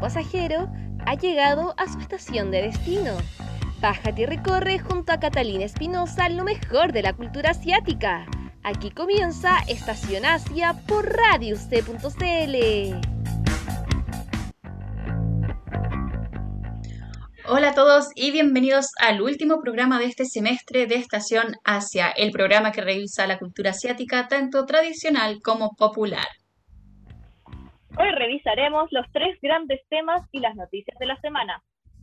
[0.00, 0.70] pasajero
[1.04, 3.12] ha llegado a su estación de destino.
[3.80, 8.26] Bájate y recorre junto a Catalina Espinosa lo mejor de la cultura asiática.
[8.62, 12.56] Aquí comienza Estación Asia por radiuc.cl.
[17.48, 22.32] Hola a todos y bienvenidos al último programa de este semestre de Estación Asia, el
[22.32, 26.26] programa que revisa la cultura asiática tanto tradicional como popular.
[27.98, 31.62] Hoy revisaremos los tres grandes temas y las noticias de la semana.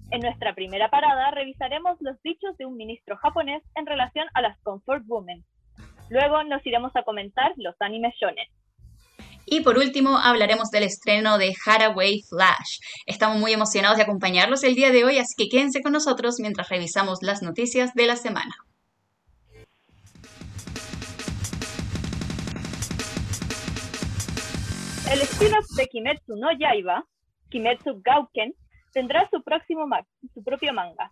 [0.09, 4.59] En nuestra primera parada revisaremos los dichos de un ministro japonés en relación a las
[4.63, 5.43] comfort women.
[6.09, 8.47] Luego nos iremos a comentar los animes shonen.
[9.45, 12.79] Y por último, hablaremos del estreno de Haraway Flash.
[13.05, 16.69] Estamos muy emocionados de acompañarlos el día de hoy, así que quédense con nosotros mientras
[16.69, 18.55] revisamos las noticias de la semana.
[25.11, 27.05] El spin-off de Kimetsu no Yaiba,
[27.49, 28.53] Kimetsu Gauken,
[28.93, 29.85] tendrá su, próximo
[30.33, 31.11] su propio manga.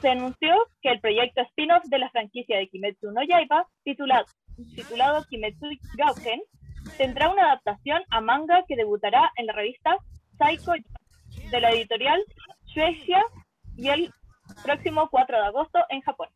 [0.00, 4.26] Se anunció que el proyecto spin-off de la franquicia de Kimetsu no Yaiba, titulado,
[4.76, 6.40] titulado Kimetsu Gauken,
[6.96, 9.96] tendrá una adaptación a manga que debutará en la revista
[10.38, 10.72] Psycho
[11.50, 12.22] de la editorial
[12.66, 13.22] Suecia
[13.76, 14.12] y el
[14.62, 16.28] próximo 4 de agosto en Japón.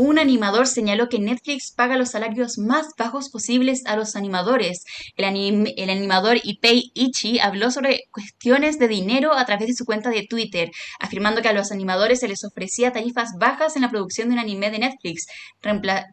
[0.00, 4.84] Un animador señaló que Netflix paga los salarios más bajos posibles a los animadores.
[5.16, 10.24] El, animador Ipei Ichi habló sobre cuestiones de dinero a través de su cuenta de
[10.24, 14.34] Twitter, afirmando que a los animadores se les ofrecía tarifas bajas en la producción de
[14.34, 15.26] un anime de Netflix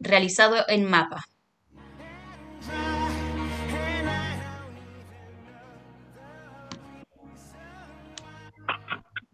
[0.01, 1.23] realizado en Mapa.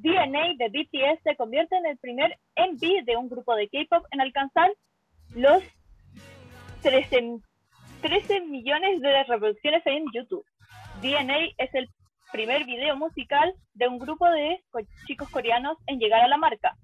[0.03, 4.21] DNA de BTS se convierte en el primer MV de un grupo de K-pop en
[4.21, 4.71] alcanzar
[5.35, 5.63] los
[6.81, 7.39] 13,
[8.01, 10.45] 13 millones de reproducciones en YouTube.
[11.01, 11.89] DNA es el
[12.31, 14.63] primer video musical de un grupo de
[15.07, 16.75] chicos coreanos en llegar a la marca.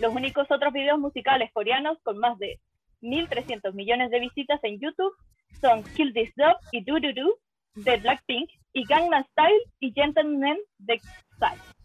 [0.00, 2.60] Los únicos otros videos musicales coreanos con más de
[3.02, 5.12] 1.300 millones de visitas en YouTube
[5.60, 7.34] son Kill This Dog y Do Do Do
[7.74, 11.78] de Blackpink y Gangnam Style y Gentleman de Psy.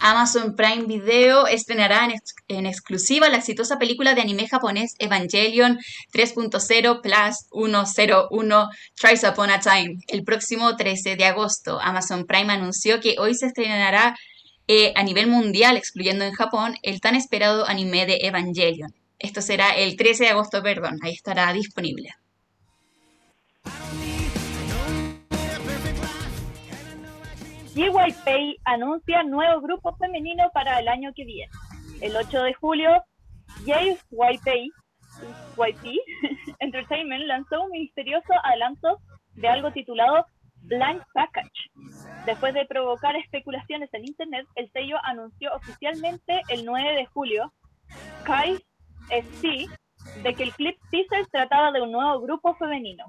[0.00, 2.08] Amazon Prime Video estrenará
[2.48, 5.78] en, exclusiva la exitosa película de anime japonés Evangelion
[6.12, 11.80] 3.0 Plus 101 Tries Upon a Time el próximo 13 de agosto.
[11.80, 14.16] Amazon Prime anunció que hoy se estrenará
[14.68, 18.92] eh, a nivel mundial, excluyendo en Japón, el tan esperado anime de Evangelion.
[19.18, 22.10] Esto será el 13 de agosto, perdón, ahí estará disponible.
[27.78, 31.52] JYP anuncia nuevo grupo femenino para el año que viene.
[32.00, 33.04] El 8 de julio,
[33.64, 34.72] JYP
[36.58, 38.98] Entertainment lanzó un misterioso adelanto
[39.34, 40.26] de algo titulado
[40.62, 41.70] Blank Package.
[42.26, 47.52] Después de provocar especulaciones en internet, el sello anunció oficialmente el 9 de julio,
[48.24, 48.58] Kai
[49.08, 49.68] SC,
[50.24, 53.04] de que el clip teaser trataba de un nuevo grupo femenino.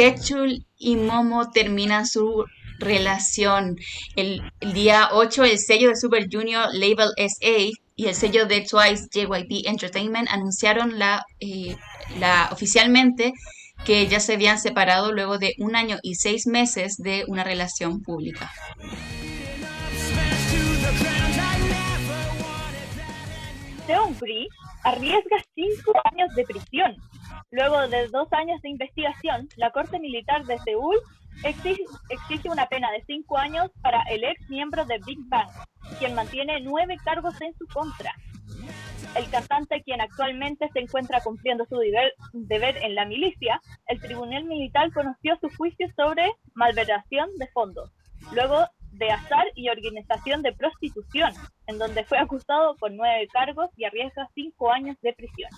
[0.00, 2.44] Hechul y Momo terminan su
[2.78, 3.76] relación.
[4.16, 9.08] El, día 8, el sello de Super Junior Label SA y el sello de Twice
[9.12, 11.76] JYP Entertainment anunciaron la, eh,
[12.18, 13.32] la, oficialmente
[13.84, 18.02] que ya se habían separado luego de un año y seis meses de una relación
[18.02, 18.50] pública.
[23.90, 24.48] Seungri
[24.84, 26.96] arriesga cinco años de prisión
[27.50, 30.96] Luego de dos años de investigación, la Corte Militar de Seúl
[31.42, 35.48] exige, una pena de cinco años para el ex miembro de Big Bang,
[35.98, 38.14] quien mantiene nueve cargos en su contra.
[39.16, 44.44] El cantante, quien actualmente se encuentra cumpliendo su deber, deber en la milicia, el Tribunal
[44.44, 47.90] Militar conoció su juicio sobre malversación de fondos,
[48.32, 51.32] luego de azar y organización de prostitución,
[51.66, 55.50] en donde fue acusado con nueve cargos y arriesga cinco años de prisión.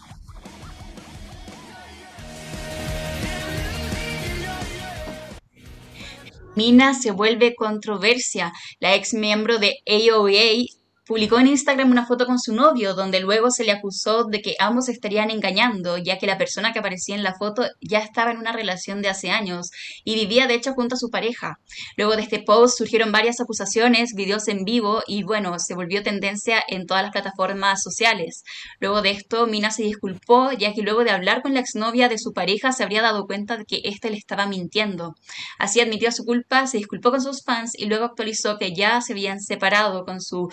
[6.54, 8.52] Mina se vuelve controversia.
[8.78, 13.50] La ex miembro de AOA publicó en Instagram una foto con su novio, donde luego
[13.50, 17.22] se le acusó de que ambos estarían engañando, ya que la persona que aparecía en
[17.22, 19.70] la foto ya estaba en una relación de hace años
[20.04, 21.58] y vivía de hecho junto a su pareja.
[21.96, 26.62] Luego de este post surgieron varias acusaciones, videos en vivo y bueno, se volvió tendencia
[26.68, 28.42] en todas las plataformas sociales.
[28.78, 32.18] Luego de esto, Mina se disculpó, ya que luego de hablar con la exnovia de
[32.18, 35.14] su pareja se habría dado cuenta de que éste le estaba mintiendo.
[35.58, 39.12] Así admitió su culpa, se disculpó con sus fans y luego actualizó que ya se
[39.12, 40.48] habían separado con su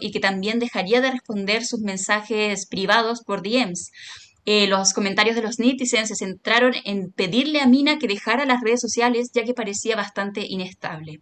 [0.00, 3.90] y que también dejaría de responder sus mensajes privados por DMs.
[4.44, 8.62] Eh, los comentarios de los netizens se centraron en pedirle a Mina que dejara las
[8.62, 11.18] redes sociales ya que parecía bastante inestable.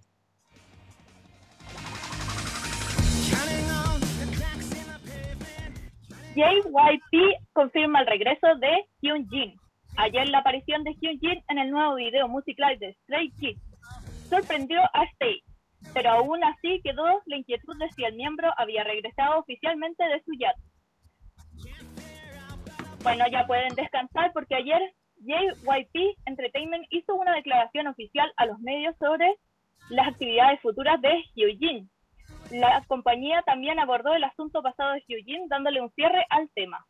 [6.34, 7.14] JYP
[7.54, 9.54] confirma el regreso de Hyunjin.
[9.96, 13.60] Ayer la aparición de Hyunjin en el nuevo video musical de Stray Kids
[14.28, 15.42] sorprendió a Stay,
[15.94, 20.32] pero aún así quedó la inquietud de si el miembro había regresado oficialmente de su
[20.38, 20.60] yate.
[23.02, 24.80] Bueno, ya pueden descansar porque ayer
[25.18, 29.36] JYP Entertainment hizo una declaración oficial a los medios sobre
[29.90, 31.90] las actividades futuras de Hyunjin.
[32.50, 36.84] La compañía también abordó el asunto pasado de Hyunjin dándole un cierre al tema.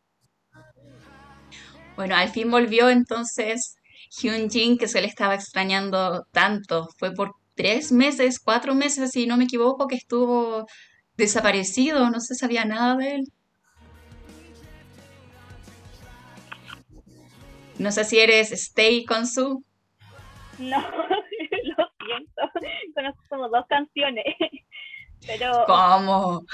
[1.96, 3.76] Bueno, al fin volvió entonces
[4.10, 6.88] Hyunjin, que se le estaba extrañando tanto.
[6.98, 10.66] Fue por tres meses, cuatro meses, si no me equivoco, que estuvo
[11.16, 13.32] desaparecido, no se sabía nada de él.
[17.78, 19.64] No sé si eres Stay con su.
[20.58, 20.78] No,
[21.76, 22.42] lo siento.
[22.94, 24.24] Conozco como dos canciones.
[25.26, 25.64] Pero.
[25.66, 26.44] ¿Cómo?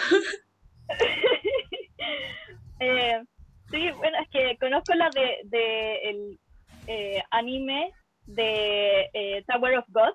[2.81, 3.22] eh,
[3.70, 6.40] sí, bueno, es que conozco la de, de el
[6.88, 7.93] eh, anime
[8.26, 10.14] de eh, Tower of God.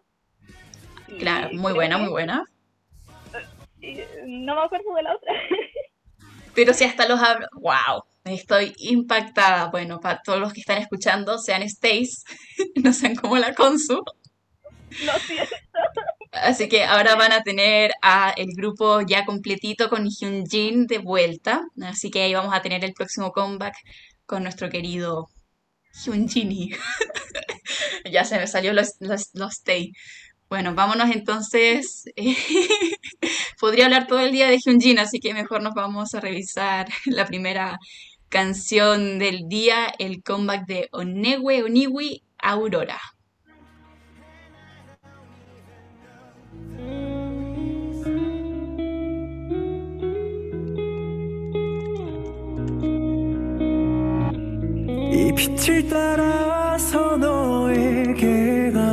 [1.19, 2.45] Claro, muy buena, muy buena.
[4.25, 5.33] No me acuerdo de la otra.
[6.56, 7.48] Pero si hasta los abro.
[7.54, 8.04] ¡Wow!
[8.25, 9.68] Estoy impactada.
[9.68, 12.24] Bueno, para todos los que están escuchando, sean Stace,
[12.83, 14.04] no sean como la Consu.
[15.06, 15.56] Lo siento.
[16.31, 21.63] Así que ahora van a tener a el grupo ya completito con Hyunjin de vuelta.
[21.81, 23.75] Así que ahí vamos a tener el próximo comeback
[24.25, 25.27] con nuestro querido
[26.03, 26.75] Hyunjin.
[28.12, 29.92] ya se me salió los, los, los Tay.
[30.50, 32.06] Bueno, vámonos entonces.
[33.60, 37.26] Podría hablar todo el día de Hyunjin, así que mejor nos vamos a revisar la
[37.26, 37.78] primera
[38.30, 43.00] canción del día, el comeback de Onewe Oniwi Aurora.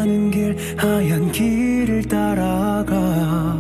[0.04, 3.58] 가는 길 하얀 길을 따라가.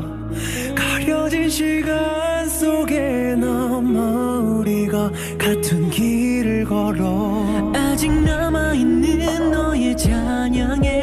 [0.74, 7.72] 가려진 시간 속에 남아 우리가 같은 길을 걸어.
[7.74, 10.93] 아직 남아있는 너의 찬양에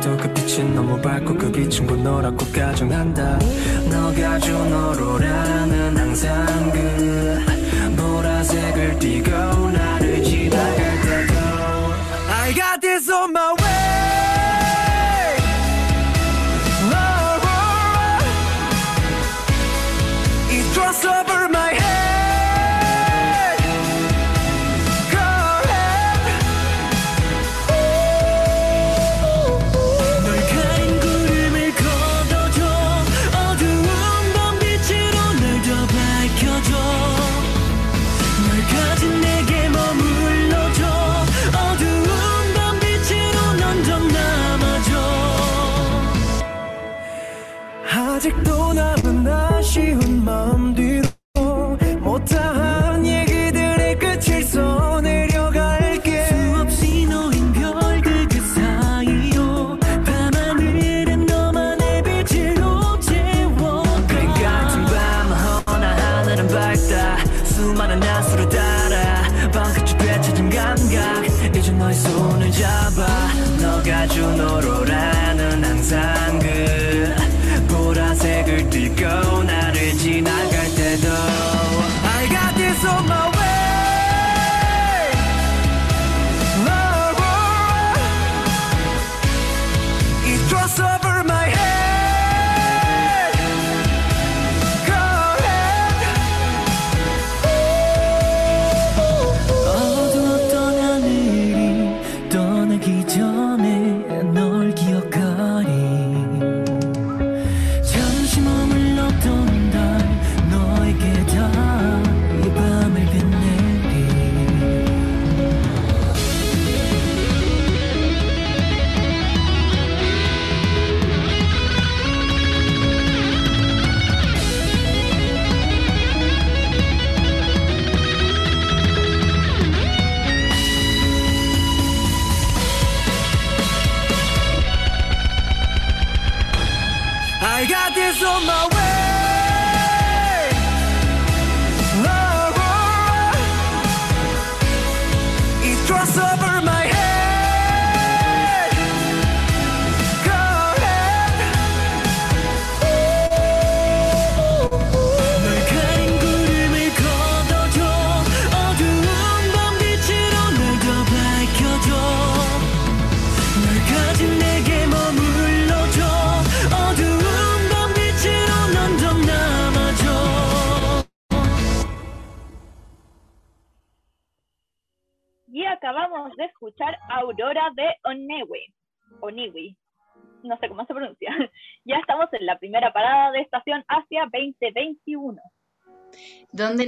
[0.00, 3.38] 한밤중에도 그 빛은 너무 밝고 그 빛은 곧 너라고 가정한다.
[3.90, 7.38] 너가 준 오로라는 항상 그
[7.96, 11.34] 보라색을 띠고 나를 지나갈 때도
[12.28, 13.39] I got this on my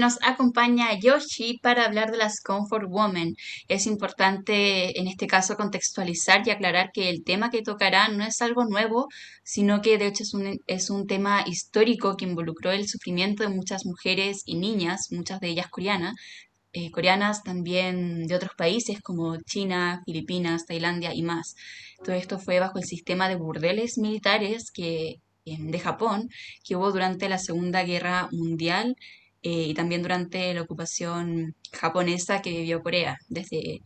[0.02, 3.37] nos acompaña Yoshi para hablar de las Comfort Women.
[3.68, 8.42] Es importante en este caso contextualizar y aclarar que el tema que tocará no es
[8.42, 9.06] algo nuevo,
[9.44, 13.50] sino que de hecho es un, es un tema histórico que involucró el sufrimiento de
[13.50, 16.14] muchas mujeres y niñas, muchas de ellas coreanas,
[16.73, 21.54] eh, coreanas también de otros países como China, Filipinas, Tailandia y más.
[22.04, 26.28] Todo esto fue bajo el sistema de burdeles militares que, de Japón
[26.64, 28.97] que hubo durante la Segunda Guerra Mundial
[29.42, 33.18] eh, y también durante la ocupación japonesa que vivió Corea.
[33.28, 33.80] Desde,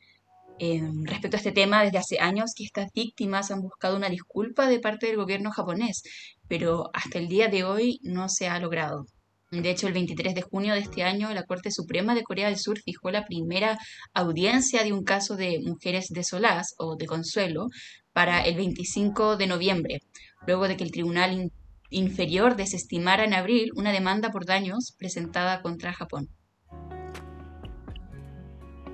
[0.59, 4.69] em, respecto a este tema, desde hace años que estas víctimas han buscado una disculpa
[4.69, 6.03] de parte del gobierno japonés,
[6.49, 9.07] pero hasta el día de hoy no se ha logrado.
[9.51, 12.59] De hecho, el 23 de junio de este año, la Corte Suprema de Corea del
[12.59, 13.79] Sur fijó la primera
[14.13, 17.69] audiencia de un caso de mujeres desoladas o de consuelo
[18.13, 20.01] para el 25 de noviembre,
[20.47, 21.53] luego de que el Tribunal
[21.91, 26.29] Inferior desestimara en abril una demanda por daños presentada contra Japón.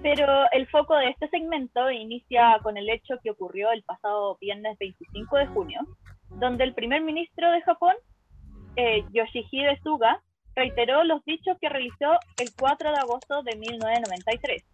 [0.02, 4.76] Pero el foco de este segmento inicia con el hecho que ocurrió el pasado viernes
[4.78, 5.80] 25 de junio,
[6.30, 7.94] donde el primer ministro de Japón,
[8.76, 10.20] eh, Yoshihide Suga,
[10.56, 14.64] reiteró los dichos que realizó el 4 de agosto de 1993.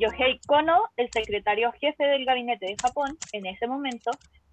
[0.00, 4.10] Yohei Kono, el secretario jefe del gabinete de Japón en ese momento,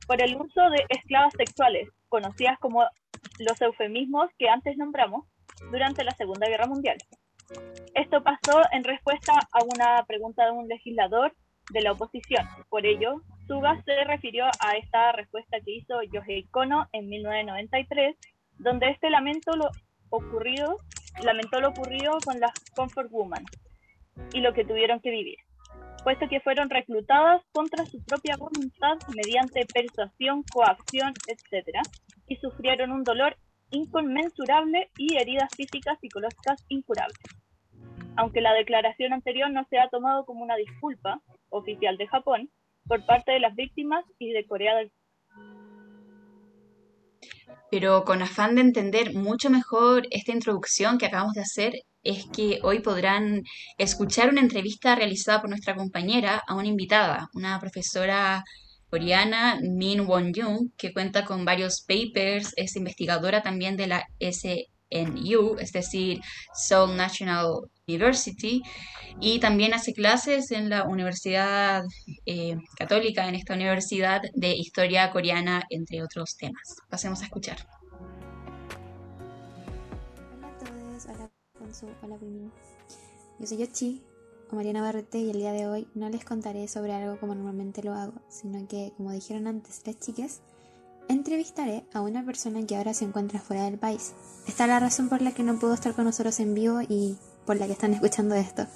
[0.07, 2.85] por el uso de esclavas sexuales, conocidas como
[3.39, 5.25] los eufemismos que antes nombramos,
[5.71, 6.97] durante la Segunda Guerra Mundial.
[7.93, 11.33] Esto pasó en respuesta a una pregunta de un legislador
[11.71, 12.47] de la oposición.
[12.69, 18.15] Por ello, Suga se refirió a esta respuesta que hizo Yohei Kono en 1993,
[18.59, 19.69] donde este lamento lo
[20.09, 20.77] ocurrido,
[21.23, 23.43] lamentó lo ocurrido con las Comfort Women
[24.33, 25.37] y lo que tuvieron que vivir,
[26.03, 31.79] puesto que fueron reclutadas contra su propia voluntad mediante persuasión, coacción, etc.,
[32.27, 33.37] y sufrieron un dolor
[33.71, 37.17] inconmensurable y heridas físicas psicológicas incurables.
[38.15, 42.49] Aunque la declaración anterior no se ha tomado como una disculpa oficial de Japón
[42.87, 44.91] por parte de las víctimas y de Corea del
[47.71, 51.73] Pero con afán de entender mucho mejor esta introducción que acabamos de hacer,
[52.03, 53.43] es que hoy podrán
[53.77, 58.43] escuchar una entrevista realizada por nuestra compañera a una invitada, una profesora
[58.89, 65.71] coreana, Min Won-young, que cuenta con varios papers, es investigadora también de la SNU, es
[65.71, 66.19] decir,
[66.53, 67.47] Seoul National
[67.87, 68.61] University,
[69.19, 71.83] y también hace clases en la Universidad
[72.25, 76.75] eh, Católica, en esta universidad de historia coreana, entre otros temas.
[76.89, 77.65] Pasemos a escuchar.
[82.03, 82.51] Hola Pimin.
[83.39, 84.03] Yo soy Yochi
[84.51, 87.81] o Mariana Barrete y el día de hoy no les contaré sobre algo como normalmente
[87.81, 90.41] lo hago, sino que, como dijeron antes las chicas,
[91.07, 94.13] entrevistaré a una persona que ahora se encuentra fuera del país.
[94.47, 97.17] Esta es la razón por la que no pudo estar con nosotros en vivo y
[97.45, 98.67] por la que están escuchando esto.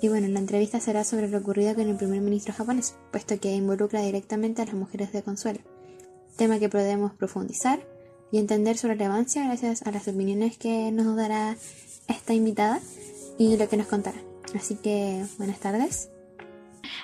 [0.00, 3.52] Y bueno, la entrevista será sobre lo ocurrido con el primer ministro japonés, puesto que
[3.52, 5.60] involucra directamente a las mujeres de consuelo,
[6.36, 7.93] tema que podemos profundizar
[8.34, 11.54] y entender su relevancia gracias a las opiniones que nos dará
[12.08, 12.80] esta invitada
[13.38, 14.18] y lo que nos contará.
[14.56, 16.10] Así que buenas tardes.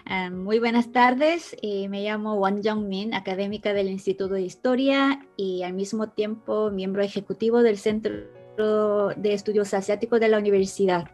[0.06, 5.62] Ah, muy buenas tardes, eh, me llamo Won Jong-min, académica del Instituto de Historia y
[5.62, 11.08] al mismo tiempo miembro ejecutivo del Centro de Estudios Asiáticos de la Universidad.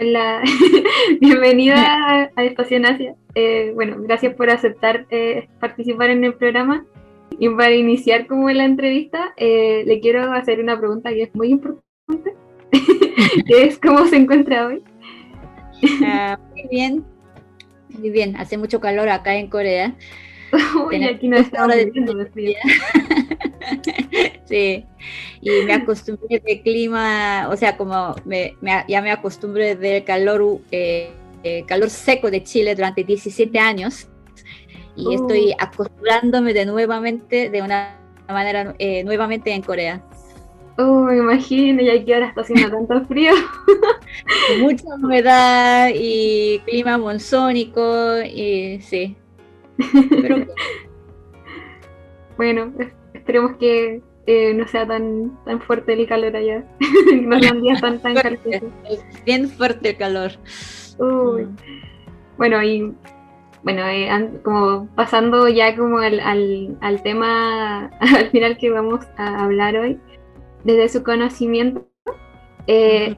[0.00, 0.42] Hola,
[1.20, 3.14] bienvenida a, a Estación Asia.
[3.36, 6.84] Eh, bueno, gracias por aceptar eh, participar en el programa.
[7.38, 11.48] Y para iniciar como la entrevista, eh, le quiero hacer una pregunta que es muy
[11.48, 12.34] importante,
[13.46, 14.82] que es cómo se encuentra hoy.
[16.04, 17.04] Ah, muy bien,
[17.98, 19.94] muy bien, hace mucho calor acá en Corea.
[20.52, 22.56] Uy, Tenemos aquí no está de frío.
[24.46, 24.84] Sí,
[25.40, 30.58] y me acostumbré de clima, o sea, como me, me- ya me acostumbré del calor,
[30.72, 31.10] eh,
[31.44, 34.08] eh, calor seco de Chile durante 17 años
[35.00, 35.12] y Oh.
[35.12, 37.96] estoy acostumbrándome de nuevamente de una
[38.28, 40.02] manera eh, nuevamente en Corea.
[40.78, 43.32] Oh, me imagino, y aquí ahora está haciendo tanto frío.
[44.60, 49.16] Mucha humedad y clima monzónico, y sí.
[50.22, 50.46] Pero
[52.36, 56.64] Bueno, es- esperemos que eh, no sea tan, tan fuerte el calor allá.
[57.22, 58.62] no sean días tan, tan fuerte,
[59.26, 60.32] bien fuerte el calor.
[60.98, 61.42] Uy.
[61.44, 61.56] Mm.
[62.38, 62.94] Bueno, y
[63.62, 69.44] bueno, eh, como pasando ya como al, al, al tema al final que vamos a
[69.44, 69.98] hablar hoy,
[70.64, 71.86] desde su conocimiento,
[72.66, 73.16] eh,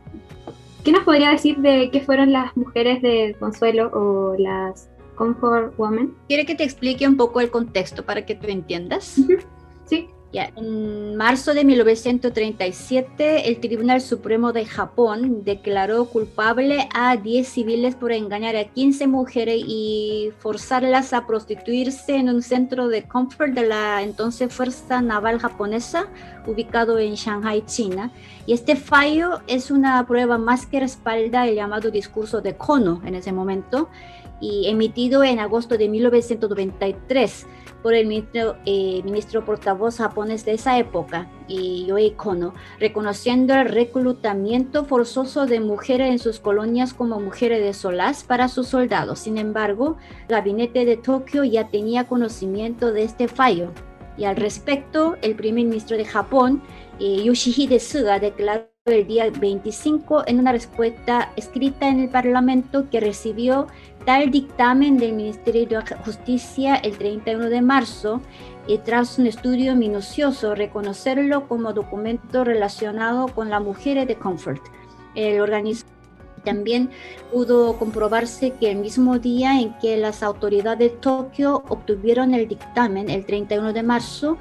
[0.84, 6.14] ¿qué nos podría decir de qué fueron las mujeres de Consuelo o las Comfort Women?
[6.28, 9.20] ¿Quiere que te explique un poco el contexto para que tú entiendas?
[9.84, 10.08] Sí.
[10.32, 17.94] Ya, en marzo de 1937, el Tribunal Supremo de Japón declaró culpable a 10 civiles
[17.94, 23.66] por engañar a 15 mujeres y forzarlas a prostituirse en un centro de comfort de
[23.66, 26.06] la entonces Fuerza Naval Japonesa,
[26.46, 28.10] ubicado en Shanghai, China.
[28.46, 33.16] Y este fallo es una prueba más que respalda el llamado discurso de Kono en
[33.16, 33.90] ese momento,
[34.40, 37.46] y emitido en agosto de 1993
[37.82, 43.68] por el ministro, eh, ministro portavoz japonés de esa época, y Yoei Kono, reconociendo el
[43.68, 49.18] reclutamiento forzoso de mujeres en sus colonias como mujeres de solaz para sus soldados.
[49.18, 53.72] Sin embargo, el gabinete de Tokio ya tenía conocimiento de este fallo.
[54.16, 56.62] Y al respecto, el primer ministro de Japón,
[57.00, 62.98] eh, Yoshihide Suga, declaró el día 25 en una respuesta escrita en el Parlamento que
[62.98, 63.68] recibió
[64.04, 68.20] tal dictamen del Ministerio de Justicia el 31 de marzo
[68.66, 74.62] y tras un estudio minucioso reconocerlo como documento relacionado con las mujeres de Comfort.
[75.14, 75.88] El organismo
[76.42, 76.90] también
[77.30, 83.10] pudo comprobarse que el mismo día en que las autoridades de Tokio obtuvieron el dictamen,
[83.10, 84.38] el 31 de marzo,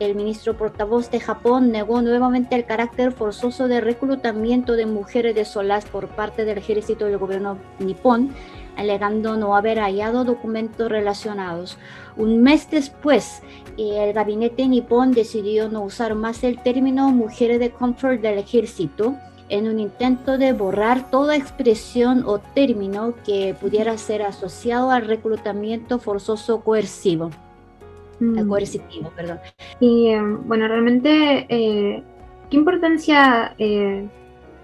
[0.00, 5.44] el ministro portavoz de Japón negó nuevamente el carácter forzoso de reclutamiento de mujeres de
[5.44, 8.34] solaz por parte del ejército del gobierno nipón,
[8.76, 11.78] alegando no haber hallado documentos relacionados.
[12.16, 13.42] Un mes después,
[13.76, 19.14] el gabinete nipón decidió no usar más el término mujeres de comfort del ejército
[19.48, 25.98] en un intento de borrar toda expresión o término que pudiera ser asociado al reclutamiento
[25.98, 27.30] forzoso coercivo,
[28.24, 28.48] Mm.
[28.48, 29.38] coercitivo, perdón.
[29.80, 32.02] Y eh, bueno, realmente, eh,
[32.50, 34.08] ¿qué importancia eh,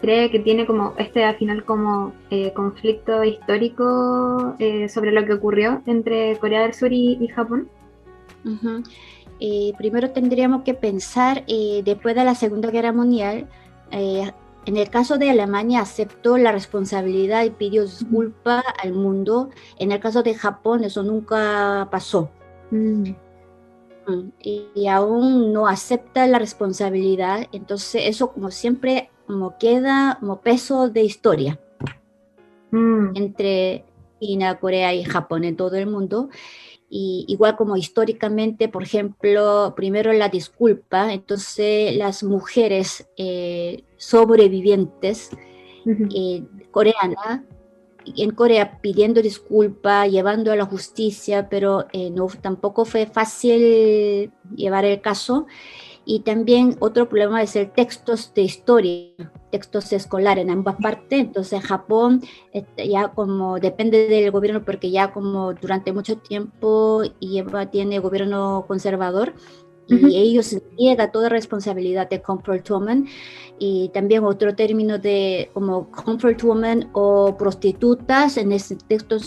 [0.01, 4.57] cree que tiene como este al final como eh, conflicto histórico
[4.89, 7.69] sobre lo que ocurrió entre Corea del Sur y, y Japón?
[9.79, 13.47] Primero tendríamos que pensar, después de la Segunda Guerra Mundial,
[13.91, 19.51] en el caso de Alemania aceptó la responsabilidad y pidió disculpa al mundo.
[19.79, 22.31] En el caso de Japón eso nunca pasó.
[22.71, 23.11] Mm.
[24.43, 27.47] Y, y aún no acepta la responsabilidad.
[27.53, 31.61] Entonces eso como siempre como queda como peso de historia
[32.71, 33.17] Mm.
[33.17, 33.85] entre
[34.21, 36.29] China, Corea y Japón en todo el mundo.
[36.89, 45.31] Y igual como históricamente, por ejemplo, primero la disculpa, entonces las mujeres eh, sobrevivientes
[45.87, 46.09] Ujú.
[46.15, 47.43] eh, coreanas
[48.17, 54.85] en Corea pidiendo disculpa, llevando a la justicia, pero eh, no, tampoco fue fácil llevar
[54.85, 55.47] el caso.
[56.05, 59.13] Y también otro problema es el textos de historia,
[59.53, 61.21] textos escolares en ambas partes.
[61.21, 67.71] Entonces Japón este, ya como depende del gobierno porque ya como durante mucho tiempo lleva,
[67.71, 69.35] tiene gobierno conservador
[69.91, 70.07] y Ujú.
[70.09, 73.07] ellos niegan toda responsabilidad de comfort woman.
[73.59, 79.19] Y también otro término de como comfort woman o prostitutas en ese texto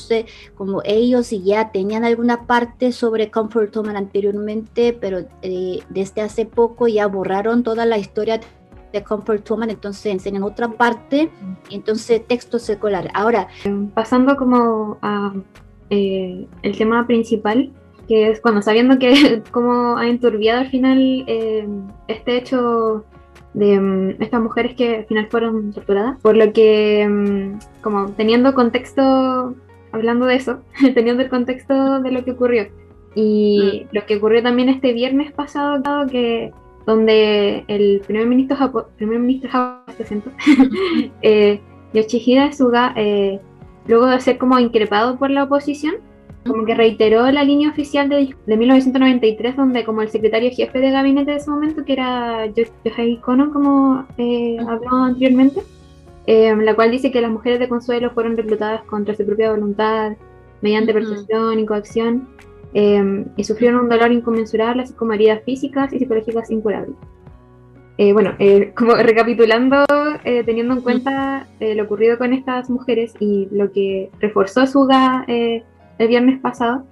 [0.55, 6.87] como ellos ya tenían alguna parte sobre comfort woman anteriormente pero eh, desde hace poco
[6.87, 8.39] ya borraron toda la historia
[8.91, 11.29] de comfort woman entonces enseñan otra parte
[11.69, 13.47] entonces textos escolares ahora
[13.93, 15.33] Pasando como a
[15.89, 17.71] eh, el tema principal,
[18.07, 21.67] que es cuando sabiendo que cómo ha enturbiado al final eh,
[22.07, 23.05] este hecho
[23.53, 28.53] de mm, estas mujeres que al final fueron torturadas, por lo que mm, como teniendo
[28.53, 29.55] contexto,
[29.91, 30.61] hablando de eso,
[30.95, 32.67] teniendo el contexto de lo que ocurrió.
[33.15, 36.51] Y lo que ocurrió también este viernes pasado, dado que
[36.87, 40.11] donde el primer ministro japo- primer ministro japonés,
[41.21, 41.61] eh,
[41.93, 43.39] Yoshihide Suga, eh,
[43.87, 45.95] luego de ser como increpado por la oposición,
[46.45, 50.91] como que reiteró la línea oficial de, de 1993, donde como el secretario jefe de
[50.91, 54.69] gabinete de ese momento, que era Yo- Yohei Kono, como eh, Ujú.
[54.69, 55.61] habló anteriormente,
[56.27, 60.13] eh, la cual dice que las mujeres de Consuelo fueron reclutadas contra su propia voluntad,
[60.61, 62.27] mediante persuasión y coacción.
[62.75, 66.95] eh, y sufrieron un dolor inconmensurable, así como heridas físicas y psicológicas incurables.
[67.99, 69.85] Eh, bueno, eh, como recapitulando,
[70.23, 75.23] eh, teniendo en cuenta eh, lo ocurrido con estas mujeres y lo que reforzó Suga
[75.27, 75.63] eh,
[75.97, 76.83] el viernes pasado,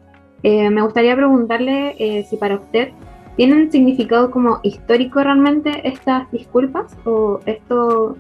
[0.44, 2.90] eh, me gustaría preguntarle eh, si para usted
[3.36, 8.18] tienen significado como histórico realmente estas disculpas o esto,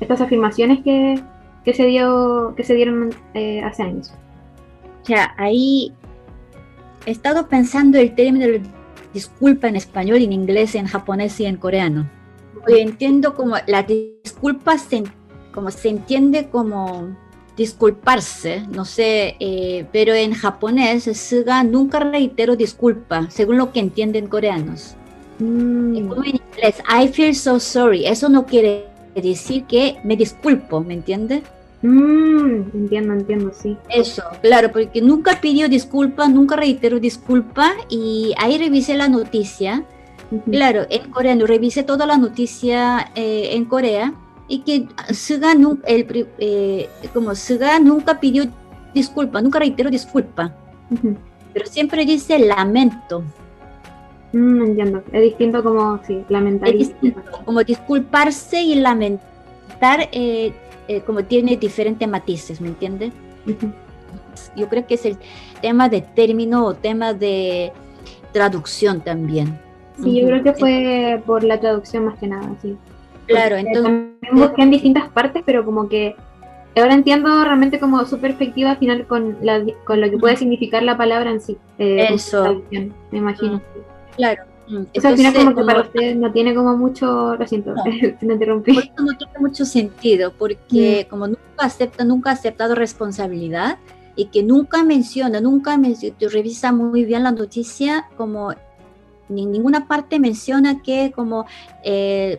[0.00, 1.20] estas afirmaciones que,
[1.64, 4.12] que se dio que se dieron eh, hace años.
[5.02, 5.92] Sea, ahí
[7.06, 8.62] he estado pensando el término de
[9.12, 12.08] disculpa en español, en inglés, en japonés y en coreano.
[12.68, 15.02] Entiendo como la disculpa se,
[15.52, 17.16] como se entiende como
[17.56, 24.26] disculparse, no sé, eh, pero en japonés suga nunca reitero disculpa, según lo que entienden
[24.26, 24.96] coreanos.
[25.38, 30.94] Mm, en inglés, I feel so sorry, eso no quiere decir que me disculpo, ¿me
[30.94, 31.42] entiende?
[31.82, 33.76] mm, entiendo, entiendo, sí.
[33.88, 39.84] Eso, claro, porque nunca pidió disculpa, nunca reitero disculpa y ahí revisé la noticia,
[40.50, 44.14] claro, en coreano, revisé toda la noticia eh, en Corea
[44.52, 45.54] y que Suga,
[45.86, 48.44] el, eh, como Suga nunca pidió
[48.92, 50.54] disculpa, nunca reitero disculpa,
[51.54, 53.24] pero siempre dice lamento.
[54.34, 55.02] Mm, entiendo.
[55.10, 56.68] Es distinto como, sí, lamentar.
[56.68, 60.52] Es distinto, como disculparse y lamentar eh,
[60.86, 63.10] eh, como tiene diferentes matices, ¿me entiende?
[63.46, 63.72] Ujú.
[64.54, 65.16] Yo creo que es el
[65.62, 67.72] tema de término o tema de
[68.32, 69.58] traducción también.
[70.02, 72.76] Sí, yo creo que fue por la traducción más que nada, sí.
[73.32, 73.92] Claro, entonces,
[74.32, 76.14] busqué en distintas partes, pero como que
[76.76, 80.82] ahora entiendo realmente como su perspectiva al final con, la, con lo que puede significar
[80.82, 81.56] la palabra en sí.
[81.78, 82.62] eh, Eso.
[82.70, 83.60] me imagino.
[84.16, 84.42] claro.
[84.68, 87.46] mm, O sea, al final como que como- para usted no tiene como mucho, lo
[87.46, 87.82] siento, No.
[88.22, 88.72] me interrumpí.
[88.74, 93.78] por eso no tiene mucho sentido, porque como nunca acepta, nunca ha aceptado responsabilidad
[94.16, 100.18] y que nunca menciona, nunca menciona, revisa muy bien la noticia, como en ninguna parte
[100.18, 101.46] menciona que como
[101.84, 102.38] eh,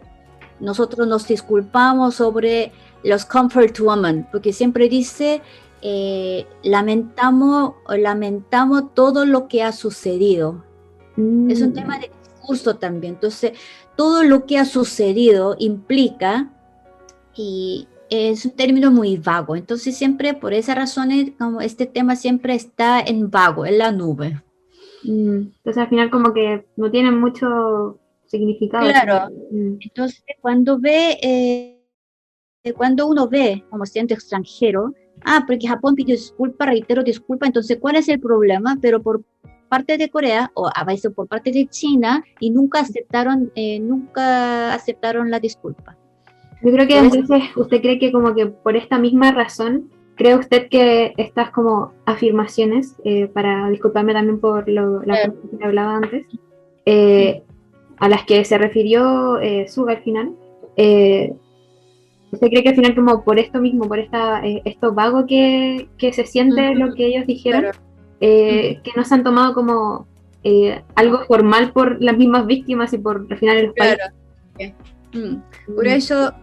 [0.64, 2.72] nosotros nos disculpamos sobre
[3.04, 5.42] los comfort women, porque siempre dice
[5.86, 10.64] eh, lamentamos, lamentamos todo lo que ha sucedido.
[11.50, 13.16] Es un Mm, tema de discurso también.
[13.16, 13.52] Entonces,
[13.98, 16.50] todo lo que ha sucedido implica
[17.36, 19.58] y es un término muy vago.
[19.58, 24.42] Entonces, siempre por esa razón, como este tema siempre está en vago, en la nube.
[25.04, 25.36] mm.
[25.58, 28.00] Entonces al final como que no tiene mucho
[28.34, 28.88] significado.
[28.90, 29.34] Claro.
[29.52, 34.94] Mm, Entonces, cuando ve, eh, cuando uno ve como estudiante extranjero,
[35.24, 38.78] ah, porque Japón pidió disculpa, reitero disculpa, entonces, ¿cuál es el problema?
[38.82, 39.24] Pero por
[39.70, 44.74] parte de Corea o a veces por parte de China y nunca aceptaron, eh, nunca
[44.74, 45.98] aceptaron la disculpa.
[46.64, 50.70] Yo creo que entonces usted cree que como que por esta misma razón, ¿cree usted
[50.70, 56.26] que estas como afirmaciones, eh, para disculparme también por lo, la cosa que hablaba antes,
[56.86, 57.44] eh,
[58.04, 60.36] a las que se refirió eh, Suga al final,
[60.76, 61.34] eh,
[62.34, 65.88] ¿usted cree que al final como por esto mismo, por esta, eh, esto vago que,
[65.98, 66.80] que se siente Ujú.
[66.80, 67.80] lo que ellos dijeron, Claro.
[68.20, 70.06] eh, que no se han tomado como
[70.44, 74.12] eh, algo formal por las mismas víctimas y por al final los países?
[75.14, 75.74] Mm.
[75.74, 76.34] Por eso,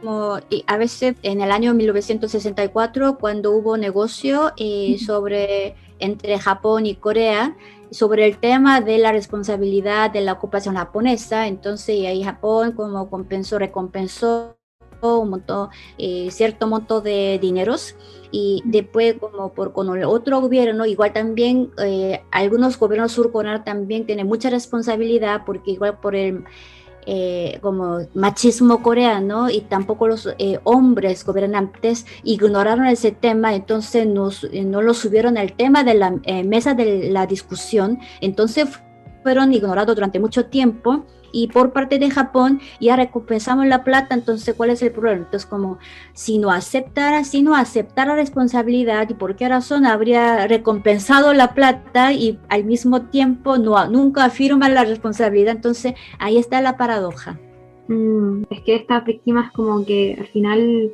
[0.00, 6.84] como, y a veces en el año 1964, cuando hubo negocio eh, sobre entre Japón
[6.84, 7.56] y Corea,
[7.90, 13.58] sobre el tema de la responsabilidad de la ocupación japonesa, entonces ahí Japón como compensó,
[13.58, 14.56] recompensó
[15.02, 17.96] un monto, eh, cierto monto de dineros.
[18.32, 24.04] Y después como por con el otro gobierno igual también eh, algunos gobiernos surcoreanos también
[24.04, 26.44] tienen mucha responsabilidad porque igual por el
[27.06, 34.44] eh, como machismo coreano y tampoco los eh, hombres gobernantes ignoraron ese tema, entonces nos,
[34.44, 38.68] eh, no lo subieron al tema de la eh, mesa de la discusión, entonces
[39.22, 41.06] fueron ignorados durante mucho tiempo
[41.38, 45.24] y por parte de Japón ya recompensamos la plata, entonces ¿cuál es el problema?
[45.24, 45.78] Entonces como
[46.14, 52.12] si no aceptara, si no aceptara responsabilidad y por qué razón habría recompensado la plata
[52.14, 57.38] y al mismo tiempo no, nunca afirma la responsabilidad, entonces ahí está la paradoja.
[57.88, 60.90] Mm, es que estas víctimas como que al final,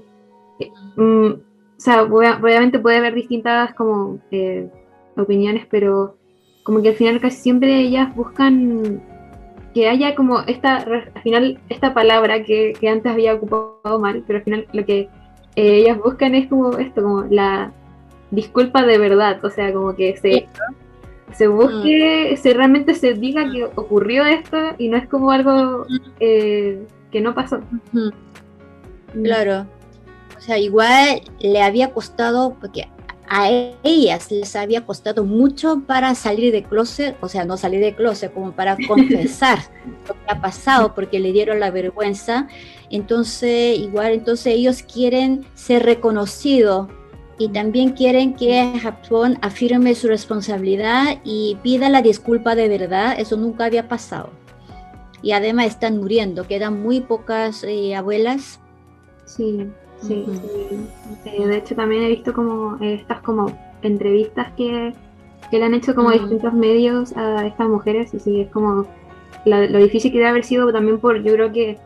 [0.59, 4.69] eh, mm, o sea, obvia- obviamente puede haber distintas como eh,
[5.17, 6.17] opiniones, pero
[6.65, 9.03] como que al final casi siempre ellas buscan
[9.75, 14.39] que haya como esta, al final esta palabra que, que antes había ocupado mal, pero
[14.39, 15.09] al final lo que
[15.57, 17.73] eh, ellas buscan es como esto, como la
[18.31, 20.49] disculpa de verdad, o sea, como que se,
[21.33, 25.87] se busque, se realmente se diga que ocurrió esto y no es como algo
[26.21, 27.61] eh, que no pasó.
[29.23, 29.67] Claro.
[30.37, 32.89] O sea, igual le había costado, porque
[33.29, 33.49] a
[33.83, 38.33] ellas les había costado mucho para salir de closet, o sea, no salir de closet,
[38.33, 39.59] como para confesar
[40.07, 42.49] lo que ha pasado, porque le dieron la vergüenza.
[42.91, 46.89] Entonces, igual, entonces ellos quieren ser reconocidos
[47.39, 53.15] y también quieren que Japón afirme su responsabilidad y pida la disculpa de verdad.
[53.19, 54.31] Eso nunca había pasado.
[55.23, 58.61] Y además están muriendo, quedan muy pocas eh, abuelas.
[59.25, 59.69] Sí,
[60.03, 60.77] sí, sí.
[61.25, 64.93] Eh, de hecho, también he visto como estas como entrevistas que,
[65.51, 68.87] que le han hecho como distintos medios a estas mujeres y sí, es como
[69.45, 71.79] la- lo difícil que debe haber sido también por, yo creo que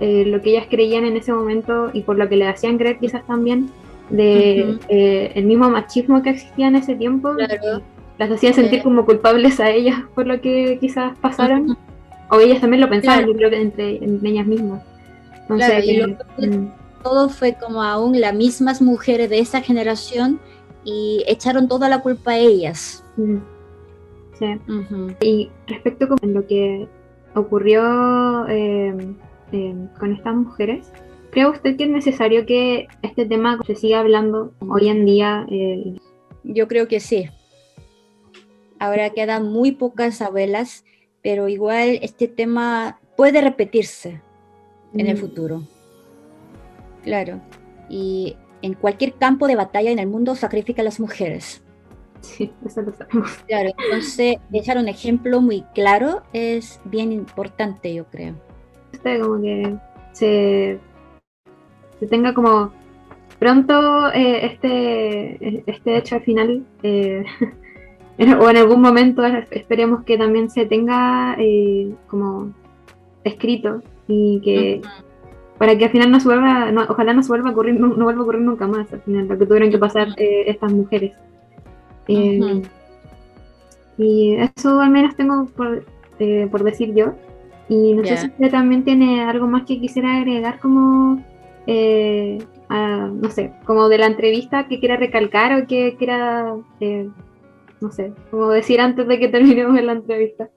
[0.00, 2.98] eh, lo que ellas creían en ese momento y por lo que le hacían creer
[2.98, 3.70] quizás también
[4.08, 7.82] de eh, el mismo machismo que existía en ese tiempo Claro.
[8.18, 11.76] las hacía sentir como culpables a ellas por lo que quizás pasaron
[12.30, 13.32] o ellas también lo pensaban Claro.
[13.32, 14.82] yo creo que entre, entre ellas mismas.
[15.42, 16.16] Entonces, Claro,
[17.02, 20.40] todo fue como aún las mismas mujeres de esa generación
[20.84, 23.04] y echaron toda la culpa a ellas.
[24.38, 24.46] sí.
[25.20, 26.88] Y respecto en lo que
[27.34, 28.94] ocurrió eh,
[29.52, 30.90] eh, con estas mujeres,
[31.30, 35.46] ¿cree usted que es necesario que este tema se siga hablando hoy en día?
[35.50, 35.98] eh,
[36.44, 37.28] Yo creo que sí.
[38.78, 40.84] Ahora quedan muy pocas abuelas,
[41.22, 44.22] pero igual este tema puede repetirse
[44.94, 45.62] en el mm, futuro.
[47.02, 47.40] Claro.
[47.88, 51.62] Y en cualquier campo de batalla en el mundo sacrifican a las mujeres.
[52.20, 53.30] Sí, eso lo sabemos.
[53.46, 58.34] Claro, entonces dejar un ejemplo muy claro es bien importante, yo creo.
[58.92, 59.76] Usted como que
[60.12, 60.78] se,
[61.98, 62.72] se tenga como
[63.38, 67.24] pronto eh, este, este hecho al final, eh,
[68.38, 72.52] o en algún momento esperemos que también se tenga eh, como
[73.24, 74.82] escrito y que
[75.60, 77.88] para que al final no se vuelva, no- ojalá no se vuelva a ocurrir, no,
[77.88, 80.72] no vuelva a ocurrir nunca más al final, lo que tuvieron que pasar eh, estas
[80.72, 81.12] mujeres.
[82.08, 82.62] Eh.
[83.98, 85.84] Y eso al menos tengo por,
[86.18, 87.12] eh, por decir yo.
[87.68, 91.22] Y no sé si usted también tiene algo más que quisiera agregar como,
[91.66, 92.38] eh,
[92.70, 97.06] a- no sé, como de la entrevista que quiera recalcar o que quiera, eh,
[97.82, 100.48] no sé, como decir antes de que terminemos la entrevista.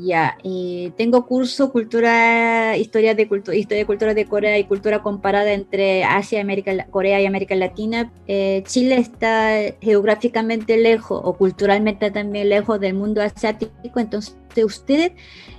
[0.00, 5.02] Ya, eh, tengo curso cultura, historia de cultura, historia de cultura de Corea y cultura
[5.02, 8.12] comparada entre Asia, América, Corea y América Latina.
[8.28, 15.12] Eh, Chile está geográficamente lejos o culturalmente también lejos del mundo asiático, entonces ustedes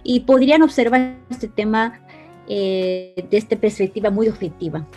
[0.03, 1.99] y podrían observar este tema
[2.47, 4.87] eh, desde perspectiva muy objetiva.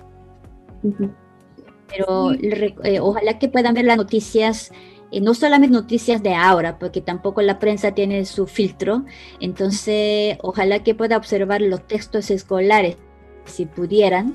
[1.88, 4.72] Pero eh, ojalá que puedan ver las noticias,
[5.12, 9.05] eh, no solamente noticias de ahora, porque tampoco la prensa tiene su filtro,
[9.40, 12.97] entonces ojalá que pueda observar los textos escolares,
[13.45, 14.35] si pudieran,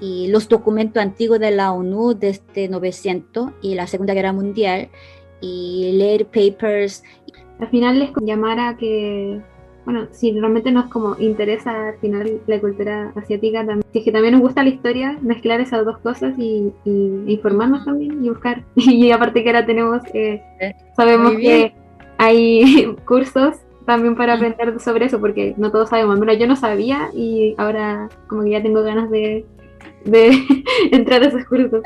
[0.00, 4.88] y los documentos antiguos de la ONU desde 900 y la Segunda Guerra Mundial,
[5.40, 7.04] y leer papers.
[7.60, 9.40] Al final es como llamar a que,
[9.88, 14.12] bueno, si realmente nos como interesa al final la cultura asiática, también, si es que
[14.12, 18.64] también nos gusta la historia, mezclar esas dos cosas y, y informarnos también y buscar.
[18.76, 20.42] Y aparte que ahora tenemos, eh,
[20.94, 21.72] sabemos que
[22.18, 26.18] hay cursos también para aprender sobre eso, porque no todos sabemos.
[26.18, 29.46] Bueno, yo no sabía y ahora como que ya tengo ganas de,
[30.04, 30.38] de
[30.92, 31.80] entrar a esos cursos.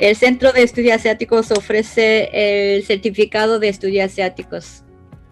[0.00, 4.82] El Centro de Estudios Asiáticos ofrece el certificado de estudios asiáticos.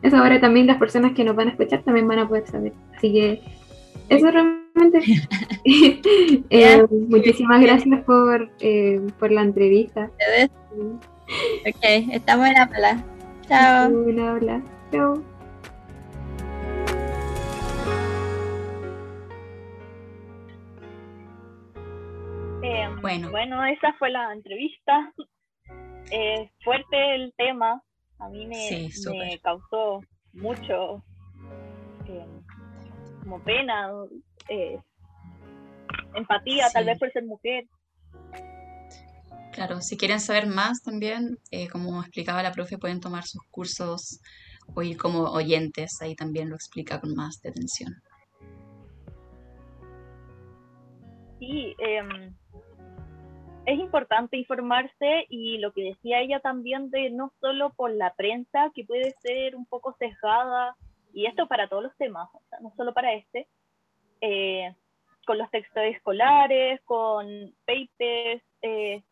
[0.05, 2.75] Eso ahora también las personas que nos van a escuchar también van a poder saber.
[2.95, 3.41] Así que
[4.11, 5.01] eso realmente.
[6.51, 10.11] Eh, muchísimas gracias por, eh, por la entrevista.
[11.67, 13.05] Ok, estamos en habla.
[13.49, 13.89] Chao.
[13.89, 14.63] Hola, hola.
[14.93, 15.23] Chao.
[22.63, 23.31] Eh, Bueno.
[23.31, 25.13] bueno, esa fue la entrevista.
[26.11, 27.81] Eh, fuerte el tema.
[28.25, 30.01] A mí me, Sí, me causó
[30.33, 31.05] mucho
[32.09, 32.27] eh,
[33.23, 33.91] como pena,
[34.49, 34.81] eh,
[36.15, 37.67] empatía, tal vez por ser mujer.
[39.53, 44.21] Claro, si quieren saber más también, eh, como explicaba la profe, pueden tomar sus cursos
[44.75, 47.93] o ir como oyentes, ahí también lo explica con más detención.
[51.39, 52.35] Sí, em,
[53.67, 58.71] es importante informarse y lo que decía ella también de no solo por la prensa,
[58.75, 60.77] que puede ser un poco sesgada,
[61.13, 63.47] y esto para todos los temas, o sea, no solo para este,
[64.21, 64.75] eh,
[65.27, 67.27] con los textos escolares, con
[67.65, 69.03] papers, eh,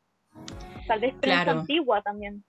[0.86, 1.60] tal vez prensa Claro.
[1.60, 2.44] antigua también.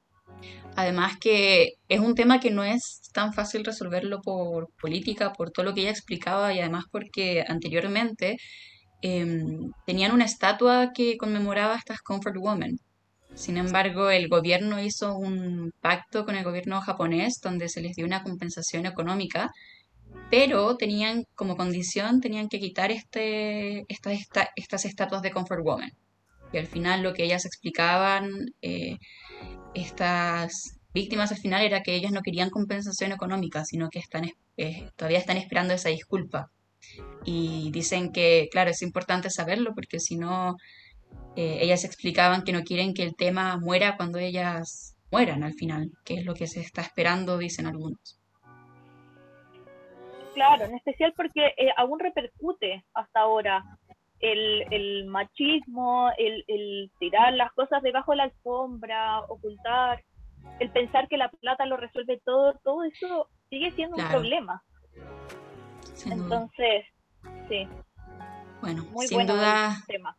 [0.76, 5.66] Además que es un tema que no es tan fácil resolverlo por política, por todo
[5.66, 8.38] lo que ella explicaba y además porque anteriormente
[9.04, 12.78] em, tenían una estatua que conmemoraba a estas Comfort Women.
[13.36, 18.06] Sin embargo, el gobierno hizo un pacto con el gobierno japonés donde se les dio
[18.06, 19.50] una compensación económica,
[20.32, 25.92] pero tenían como condición, tenían que quitar este, esta- esta- estas estatuas de Comfort Women.
[26.54, 28.30] Y al final lo que ellas explicaban,
[28.62, 28.98] eh,
[29.74, 34.34] estas víctimas al final era que ellas no querían compensación económica, sino que están, es-
[34.58, 36.52] eh, todavía están esperando esa disculpa.
[37.26, 40.56] Y dicen que, claro, es importante saberlo porque si no,
[41.36, 45.92] eh, ellas explicaban que no quieren que el tema muera cuando ellas mueran al final,
[46.06, 48.20] que es lo que se está esperando, dicen algunos.
[50.34, 53.64] Claro, en especial porque eh, aún repercute hasta ahora
[54.20, 60.04] el, el machismo, el, el tirar las cosas debajo de la alfombra, ocultar,
[60.60, 64.10] el pensar que la plata lo resuelve todo, todo eso sigue siendo Claro.
[64.10, 64.64] un problema.
[65.94, 66.46] Sin duda.
[66.46, 66.86] Entonces,
[67.50, 67.68] sí,
[68.62, 70.16] Bueno, muy sin bueno duda, tema.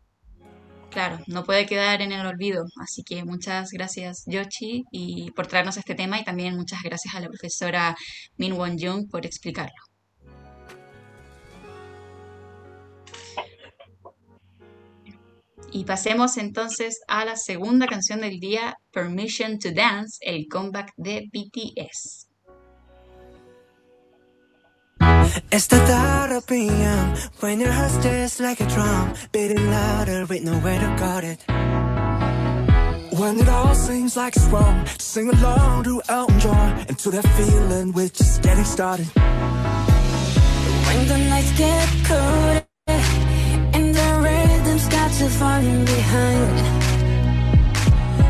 [0.90, 2.64] claro, no puede quedar en el olvido.
[2.80, 7.20] Así que muchas gracias, Yoshi, y por traernos este tema y también muchas gracias a
[7.20, 7.96] la profesora
[8.36, 9.74] Min Won Jung por explicarlo.
[15.72, 21.28] Y pasemos entonces a la segunda canción del día, Permission to Dance, el comeback de
[21.32, 22.28] BTS.
[25.50, 30.44] It's the thought of PM when your heart just like a drum, beating louder with
[30.44, 31.44] nowhere to guard it.
[33.18, 37.92] When it all seems like it's wrong, sing along to Elton John to that feeling
[37.92, 39.06] we're just getting started.
[40.86, 42.64] When the nights get cold
[43.74, 46.58] and the rhythm's got you falling behind.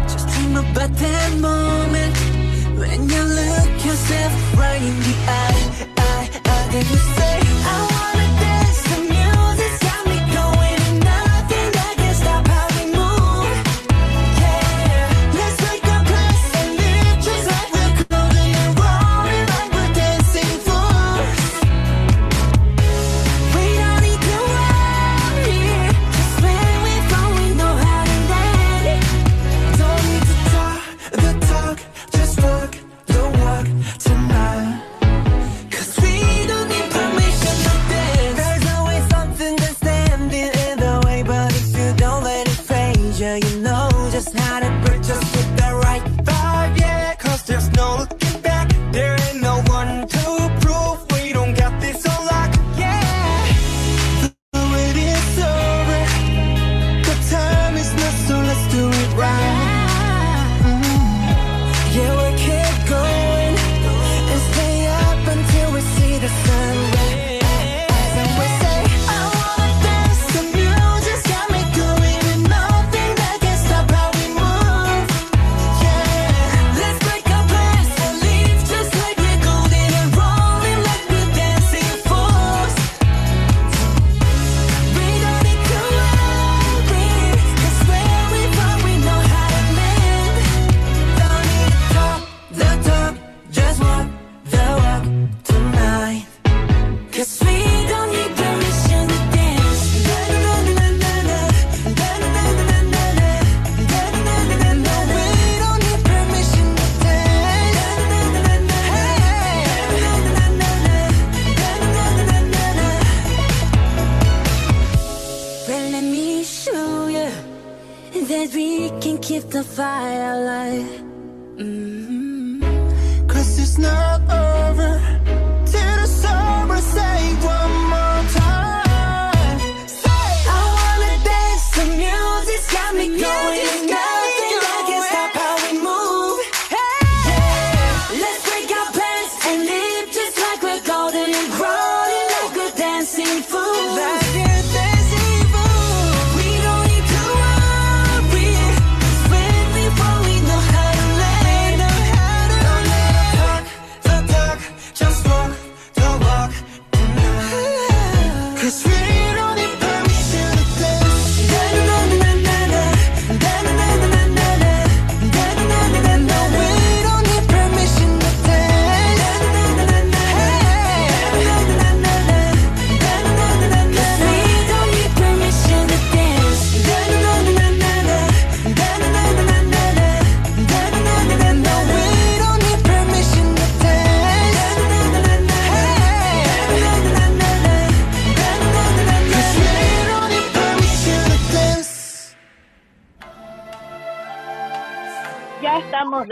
[0.09, 2.34] Just dream about that moment
[2.79, 5.87] when you look yourself right in the eye.
[5.99, 8.14] eye, eye then you say, I wanna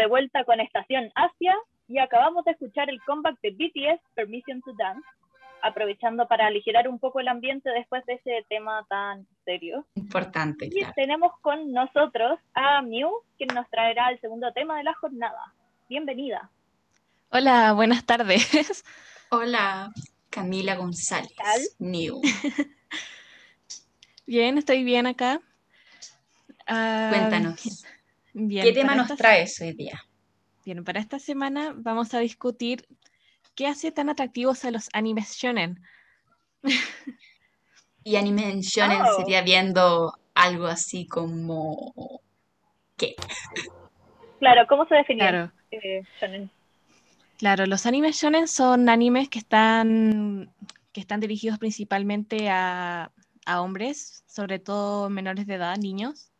[0.02, 1.54] de vuelta con Estación Asia
[1.86, 5.06] y acabamos de escuchar el comeback de BTS, Permission to Dance,
[5.62, 9.86] aprovechando para aligerar un poco el ambiente después de ese tema tan serio.
[9.94, 10.92] Importante, Y claro.
[10.96, 15.54] tenemos con nosotros a Mew, quien nos traerá el segundo tema de la jornada.
[15.88, 16.50] Bienvenida.
[17.30, 18.82] Hola, buenas tardes.
[19.30, 19.92] Hola,
[20.30, 21.28] Camila González.
[21.28, 21.60] ¿Qué tal?
[21.78, 22.20] New.
[24.26, 25.40] Bien, estoy bien acá.
[26.66, 27.84] Ah, Cuéntanos.
[28.32, 30.00] Bien, ¿Qué tema para nos esta- traes hoy día?
[30.64, 32.86] Bien, para esta semana vamos a discutir
[33.54, 35.80] qué hace tan atractivos a los animes shonen.
[38.04, 39.16] Y Anime en Shonen Oh.
[39.16, 42.20] sería viendo algo así como...
[42.96, 43.14] ¿Qué?
[44.40, 46.50] Claro, ¿cómo se define Claro, eh, shonen?
[47.38, 50.52] claro, los animes shonen son animes que están,
[50.92, 53.12] que están dirigidos principalmente a,
[53.46, 56.31] a hombres, sobre todo menores de edad, niños.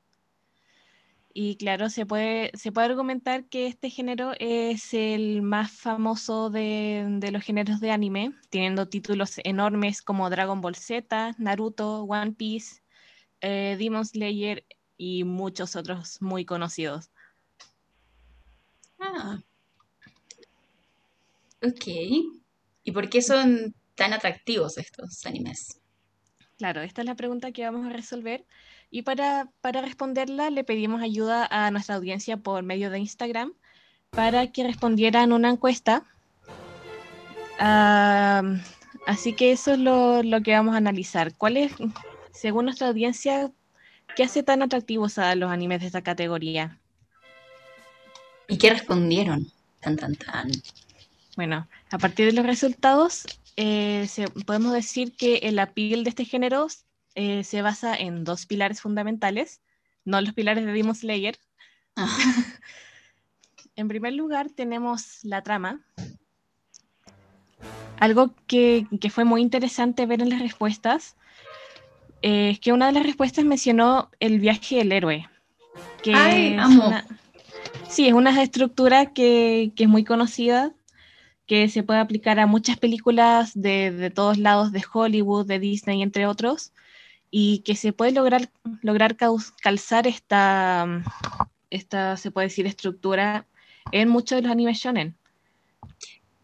[1.35, 7.07] Y claro, se puede, se puede argumentar que este género es el más famoso de,
[7.09, 12.83] de los géneros de anime, teniendo títulos enormes como Dragon Ball Z, Naruto, One Piece,
[13.41, 14.65] eh, Demon Slayer
[14.99, 17.11] y muchos otros muy conocidos.
[19.01, 19.41] Ah.
[21.63, 21.87] Ok.
[22.85, 25.81] ¿Y por qué son tan atractivos estos animes?
[26.59, 28.45] Claro, esta es la pregunta que vamos a resolver.
[28.95, 33.55] Y para, para responderla le pedimos ayuda a nuestra audiencia por medio de Instagram
[34.11, 36.05] para que respondieran una encuesta.
[39.07, 41.35] Así que eso es lo, lo que vamos a analizar.
[41.35, 41.73] ¿Cuál es,
[42.33, 43.51] según nuestra audiencia,
[44.15, 46.79] qué hace tan atractivos a los animes de esta categoría?
[48.47, 49.51] ¿Y qué respondieron?
[49.81, 50.51] Tan, tan, tan.
[51.35, 53.25] Bueno, a partir de los resultados,
[53.57, 56.67] eh, se- podemos decir que el appeal de este género
[57.15, 59.61] eh, se basa en dos pilares fundamentales,
[60.05, 61.39] no los pilares de Demon Slayer.
[61.97, 62.07] Ah,
[63.77, 65.81] En primer lugar, tenemos la trama.
[67.99, 71.17] Algo que, que fue muy interesante ver en las respuestas
[72.21, 75.29] eh, es que una de las respuestas mencionó el viaje del héroe.
[76.03, 76.87] Que Ay, es amo.
[76.89, 77.07] una-
[77.89, 80.73] sí, es una estructura que, que es muy conocida,
[81.47, 86.03] que se puede aplicar a muchas películas de, de todos lados, de Hollywood, de Disney,
[86.03, 86.73] entre otros,
[87.35, 88.51] y que se puede lograr,
[88.83, 90.87] lograr calzar esta,
[91.71, 93.47] esta, se puede decir, estructura
[93.91, 95.17] en muchos de los animes shonen.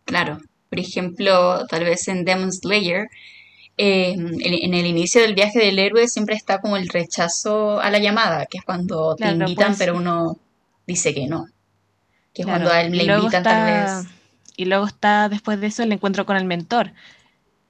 [0.05, 0.41] claro.
[0.71, 3.09] Por ejemplo, tal vez en Demon Slayer,
[3.79, 7.99] eh, en, el inicio del viaje del héroe siempre está como el rechazo a la
[7.99, 9.79] llamada, que es cuando te Claro, invitan, pues.
[9.79, 10.37] pero uno
[10.87, 11.47] dice que no.
[12.35, 14.13] Que es Claro, cuando a él le invitan tal vez.
[14.57, 16.93] Y luego está después de eso el encuentro con el mentor.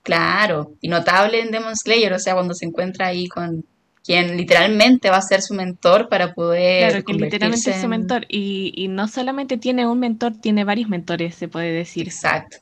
[0.08, 3.64] Claro, y notable en Demon Slayer, o sea, cuando se encuentra ahí con
[4.02, 7.90] quien literalmente va a ser su mentor para poder Claro, que literalmente es su en-
[7.90, 8.24] mentor.
[8.28, 12.06] Y, y no solamente tiene un mentor, tiene varios mentores, se puede decir.
[12.06, 12.56] Exacto.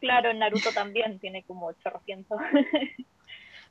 [0.00, 2.38] Claro, en Naruto también tiene como 800.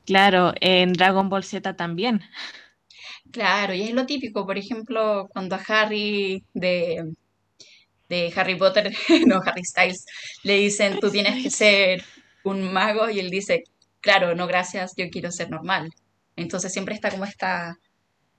[0.06, 2.22] Claro, en Dragon Ball Z también.
[3.32, 7.14] Claro, y es lo típico, por ejemplo, cuando a Harry de,
[8.10, 8.92] de Harry Potter,
[9.28, 10.06] no, Harry Styles,
[10.44, 12.04] le dicen, tú tienes que ser
[12.50, 13.64] un mago, y él dice,
[14.02, 15.91] claro, no, gracias, yo quiero ser normal.
[16.36, 17.78] Entonces siempre está como esta,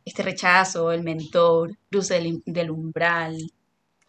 [0.05, 3.39] este rechazo, el mentor, cruce del, del umbral.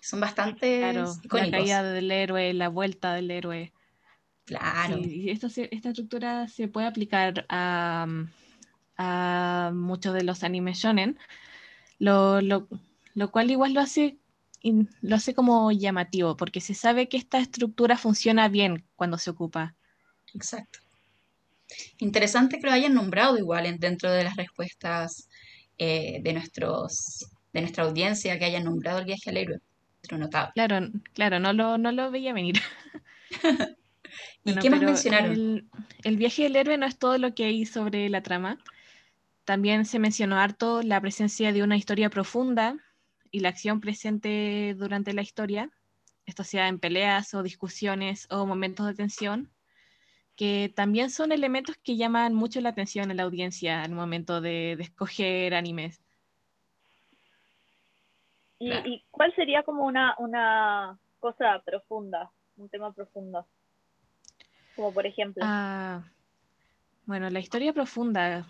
[0.02, 3.72] Son bastante Claro, la caída del héroe, la vuelta del héroe.
[4.45, 8.08] Claro, Sí, y esto se- esta estructura se puede aplicar a,
[8.97, 11.18] a muchos de los animes shonen,
[11.99, 12.68] lo, lo-
[13.16, 14.20] lo cual igual lo hace,
[15.02, 19.76] lo hace como llamativo, porque se sabe que esta estructura funciona bien cuando se ocupa.
[20.34, 20.79] Exacto.
[21.99, 25.29] Interesante que lo hayan nombrado igual en- dentro de las respuestas
[25.77, 29.59] eh, de nuestros, de nuestra audiencia, que hayan nombrado el viaje al héroe.
[30.11, 30.51] Notable.
[30.55, 32.59] Claro, claro, no lo, no lo veía venir.
[34.43, 35.32] ¿Y Bueno, qué más mencionaron?
[35.32, 35.65] El,
[36.03, 38.57] el viaje del héroe no es todo lo que hay sobre la trama.
[39.45, 42.77] También se mencionó harto la presencia de una historia profunda
[43.32, 45.71] y la acción presente durante la historia,
[46.25, 49.49] esto sea en peleas o discusiones o momentos de tensión,
[50.42, 54.76] que también son elementos que llaman mucho la atención en la audiencia al momento de,
[54.76, 56.02] de escoger animes.
[58.58, 58.89] ¿Y, Claro.
[58.89, 63.46] y cuál sería como una, una cosa profunda, un tema profundo?
[64.76, 65.44] Como por ejemplo.
[65.46, 66.02] Ah,
[67.06, 68.44] bueno, la historia profunda.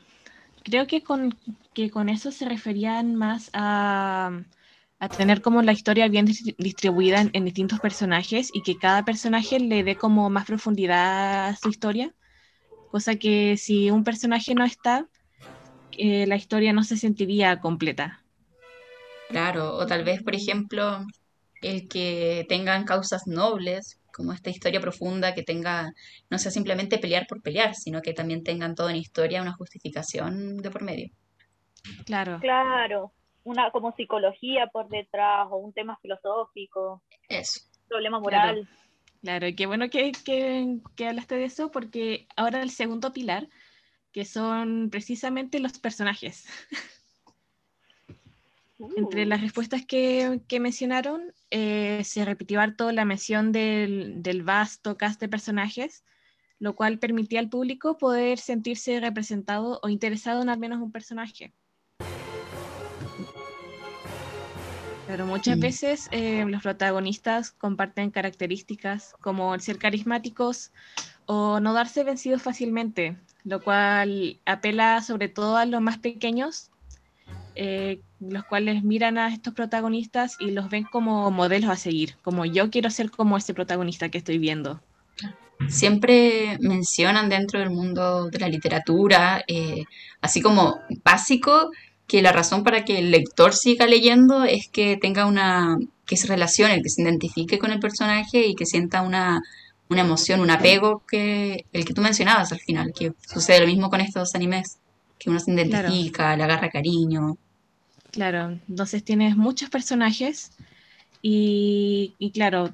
[0.64, 1.38] Creo que con,
[1.74, 4.32] que con eso se referían más a,
[5.02, 9.04] a tener como la historia bien distri- distribuida en, en distintos personajes y que cada
[9.04, 12.14] personaje le dé como más profundidad a su historia.
[12.92, 15.08] Cosa que si un personaje no está,
[15.94, 18.24] eh, la historia no se sentiría completa.
[19.30, 21.06] Claro, o tal vez, por ejemplo,
[21.62, 25.92] el que tengan causas nobles, como esta historia profunda, que tenga,
[26.30, 30.58] no sea simplemente pelear por pelear, sino que también tengan toda una historia, una justificación
[30.58, 31.10] de por medio.
[32.06, 32.40] Claro.
[32.40, 33.14] Claro,
[33.44, 37.62] una como psicología por detrás o un tema filosófico, Eso.
[37.88, 38.68] problema moral.
[39.22, 43.48] Claro, y qué bueno que, que, que hablaste de eso, porque ahora el segundo pilar,
[44.12, 46.48] que son precisamente los personajes.
[48.98, 54.42] Entre Uh, las respuestas que, que mencionaron, eh, se repitió harto la mención del, del
[54.42, 56.04] vasto cast de personajes,
[56.58, 61.54] lo cual permitía al público poder sentirse representado o interesado en al menos un personaje.
[65.12, 65.60] Pero muchas Mm.
[65.60, 70.72] veces eh, los protagonistas comparten características como el ser carismáticos
[71.26, 76.70] o no darse vencidos fácilmente, lo cual apela sobre todo a los más pequeños,
[77.56, 82.46] eh, los cuales miran a estos protagonistas y los ven como modelos a seguir, como
[82.46, 84.82] yo quiero ser como ese protagonista que estoy viendo.
[85.68, 89.84] Siempre mencionan dentro del mundo de la literatura, eh,
[90.22, 91.70] así como básico,
[92.12, 96.28] que la razón para que el lector siga leyendo es que tenga una, que se
[96.28, 99.42] relacione, que se identifique con el personaje y que sienta una,
[99.90, 103.90] una emoción, un apego que el que tú mencionabas al final, que sucede lo mismo
[103.90, 104.78] con estos animes,
[105.20, 105.88] que uno se Claro.
[105.88, 107.38] identifica, le agarra cariño.
[108.12, 110.52] Claro, entonces tienes muchos personajes
[111.22, 112.72] y, y claro,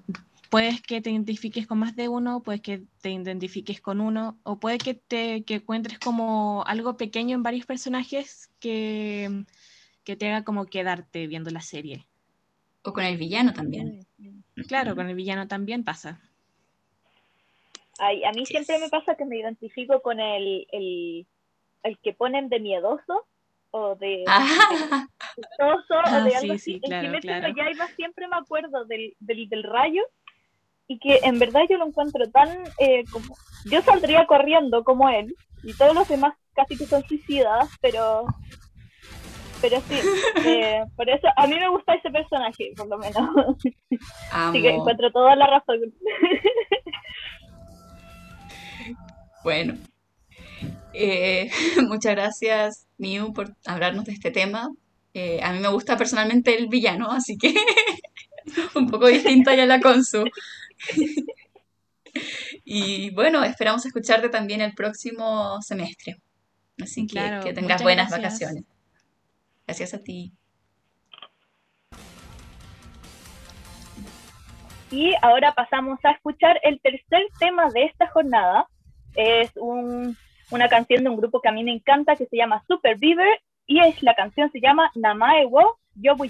[0.49, 4.59] puedes que te identifiques con más de uno, puedes que te identifiques con uno, o
[4.59, 9.45] puede que te que encuentres como algo pequeño en varios personajes que,
[10.03, 12.07] que te haga como quedarte viendo la serie.
[12.83, 14.05] O con el villano también.
[14.67, 16.21] Claro, con el villano también pasa.
[17.99, 21.27] Ay, a mí siempre me pasa que me identifico con el, el,
[21.83, 23.27] el que ponen de miedoso
[23.71, 26.79] o de Ah, chistoso o Ah, de sí, algo sí, así.
[26.81, 27.47] claro, el Kimetsu claro.
[27.49, 30.03] no Yaiba siempre me acuerdo del, del, del rayo
[30.87, 33.35] y que en verdad yo lo encuentro tan eh, como...
[33.65, 38.25] Yo saldría corriendo como él y todos los demás casi que son suicidas, pero...
[39.59, 39.99] Pero sí,
[40.45, 43.15] eh, por eso a mí me gusta ese personaje, por lo menos.
[44.31, 44.81] Así que amo.
[44.81, 45.79] encuentro toda la razón.
[49.43, 49.75] Bueno,
[50.93, 51.49] eh,
[51.87, 54.69] muchas gracias, Miu, por hablarnos de este tema.
[55.13, 57.55] Eh, a mí me gusta personalmente el villano, así que
[58.75, 60.25] un poco distinto ya la Consu.
[62.65, 66.15] Y bueno, esperamos escucharte también el próximo semestre.
[66.81, 68.39] Así que Claro, que tengas buenas gracias.
[68.53, 68.63] vacaciones.
[69.67, 70.33] Gracias a ti.
[74.89, 78.67] Y ahora pasamos a escuchar el tercer tema de esta jornada.
[79.15, 80.15] Es un-
[80.49, 83.41] una canción de un grupo que a mí me encanta que se llama Super Beaver
[83.65, 86.25] y es, la canción se llama Namae wo Yobu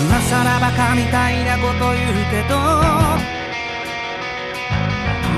[0.00, 2.54] 今さらバカみたいなこと言うけど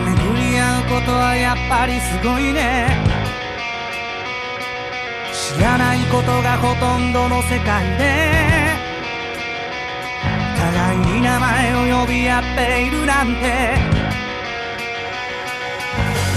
[0.04, 2.88] 巡り合うことはやっぱりすごいね。
[5.32, 8.70] 知らないことがほとんどの世界で
[10.56, 14.00] 互いに名前を呼び合っているなんて。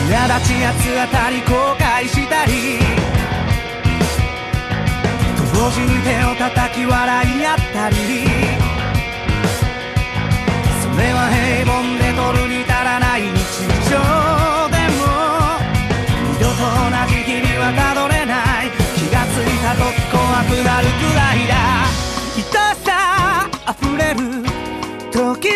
[0.10, 3.13] 苛立ち八つ当たり後悔したり
[5.54, 7.96] 同時に手を叩き笑い合ったり
[10.82, 13.38] それは平凡で取るに足らない日
[13.90, 13.98] 常
[14.70, 15.02] でも
[16.34, 21.54] 二度と同じ日々はたどれない気がついた時怖くなるくらいだ
[22.36, 24.44] 愛さ溢れる
[25.12, 25.54] 時を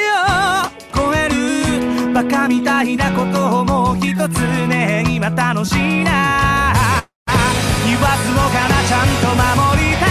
[0.96, 7.07] 超えるバカみたいなことをもう一つね今楽しいな
[7.88, 10.10] 言わずもがなちゃんと守りたい。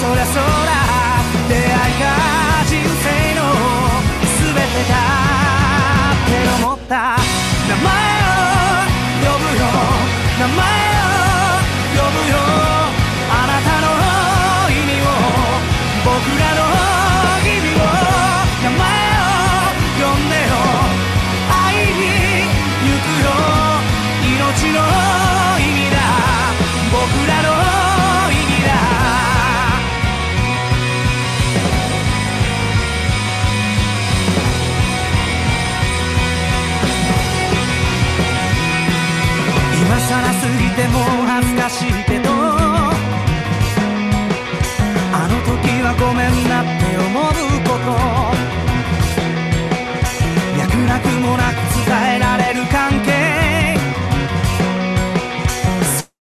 [0.00, 0.42] そりゃそら
[1.48, 2.04] 出会いが
[2.66, 3.06] 人生
[3.38, 3.40] の
[4.26, 4.98] 全てだ。
[6.10, 7.16] って思った。
[7.68, 8.09] 名前
[40.60, 42.30] いても恥ずかしいけど
[45.12, 47.32] あの時はごめんなって思う
[47.64, 47.90] こと
[50.58, 51.56] 脈絡もなく
[51.86, 53.08] 伝えられる関係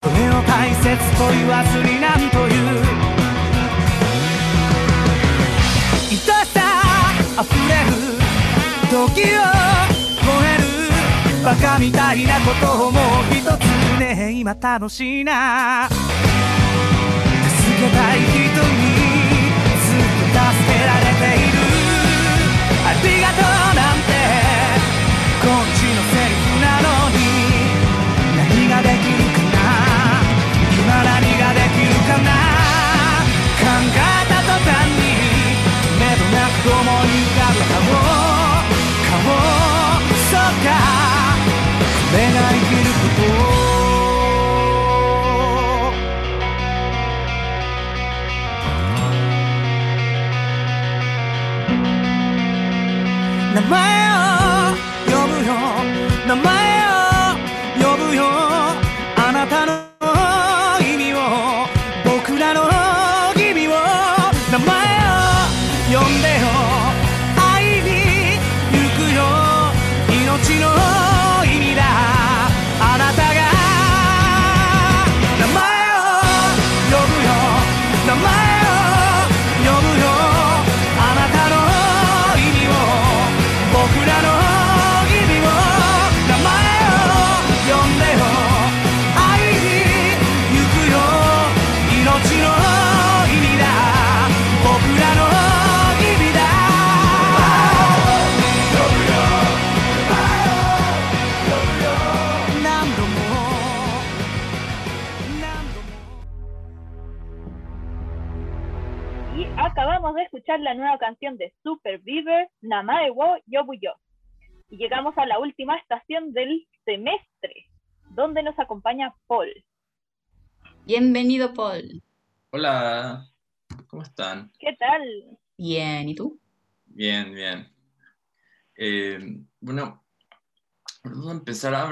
[0.02, 0.84] それを大切
[1.16, 3.04] と言わずになんという。
[6.10, 6.20] 愛し
[6.52, 6.60] さ
[7.40, 7.92] 溢れる
[8.90, 9.83] 時を
[11.44, 13.02] バカみたいなことをもう
[13.34, 15.90] 一つね今楽しいな。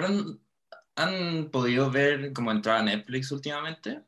[0.02, 0.40] ¿Habrán,
[0.96, 4.02] ¿Han podido ver cómo entrar a Netflix últimamente?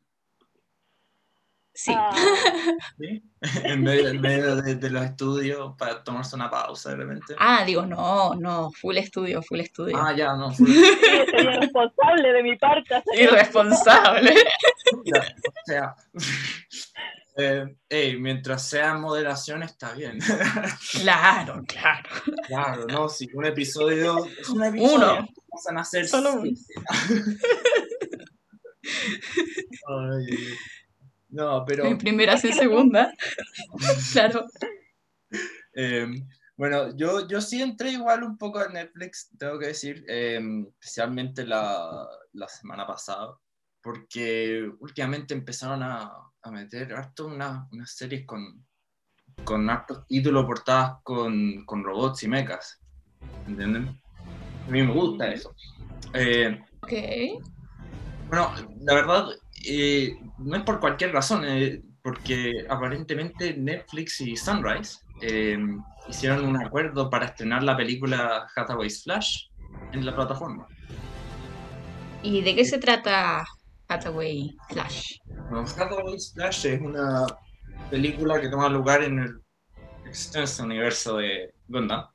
[1.73, 1.93] Sí.
[1.95, 2.11] Ah,
[2.99, 3.23] ¿Sí?
[3.65, 7.35] en medio, en medio de, de los estudios para tomarse una pausa de repente.
[7.39, 9.97] Ah, digo, no, no, full estudio, full estudio.
[9.97, 10.51] Ah, ya, no.
[10.55, 13.03] sí, sería responsable de mi parte.
[13.17, 14.35] Irresponsable.
[15.05, 15.97] Ya, o sea,
[17.37, 20.19] eh, ey, mientras sea moderación está bien.
[20.93, 22.09] Claro, claro.
[22.47, 25.29] Claro, no, si un episodio es un episodio, Uno.
[25.55, 26.43] Pasan a ser Solo.
[29.87, 30.27] Ay,
[31.31, 33.13] no, pero En primera, en segunda.
[34.13, 34.47] Claro.
[35.75, 36.07] eh,
[36.57, 40.41] bueno, yo, yo sí entré igual un poco a Netflix, tengo que decir, eh,
[40.81, 43.37] especialmente la, la semana pasada,
[43.83, 48.65] porque últimamente empezaron a, a meter harto una- unas series con,
[49.45, 52.79] con hartos títulos portadas con, con robots y mechas.
[53.49, 54.01] ¿Entienden?
[54.67, 55.55] A mí me gusta eso.
[56.15, 56.93] Eh, Ok.
[58.29, 59.27] bueno, la verdad,
[59.67, 65.59] eh, no es por cualquier razón, eh, porque aparentemente Netflix y Sunrise eh,
[66.09, 69.47] hicieron un acuerdo para estrenar la película Hathaway's Flash
[69.93, 70.67] en la plataforma.
[72.23, 73.45] ¿Y de qué se trata
[73.89, 75.19] Hathaway Flash?
[75.51, 77.27] Bueno, Hathaway's Flash es una
[77.91, 79.41] película que toma lugar en el
[80.07, 82.07] extenso universo de Gundam.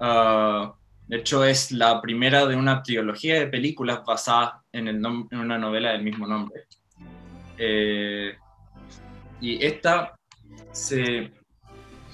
[0.00, 0.74] Ah,
[1.08, 5.56] de hecho, es la primera de una trilogía de películas basadas en, el en una
[5.56, 6.66] novela del mismo nombre.
[7.56, 8.36] Eh,
[9.40, 10.14] y esta
[10.70, 11.32] se.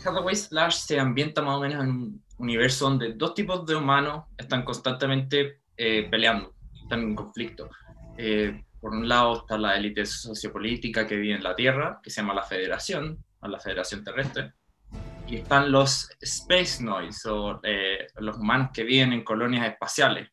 [0.04, 4.26] Hathaway's Flash se ambienta más o menos en un universo donde dos tipos de humanos
[4.36, 7.70] están constantemente eh, peleando, están en conflicto.
[8.16, 12.20] Eh, por un lado está la élite sociopolítica que vive en la Tierra, que se
[12.20, 14.52] llama la Federación, o la Federación Terrestre,
[15.26, 20.28] y están los Space Noise, o eh, los humanos que viven en colonias espaciales.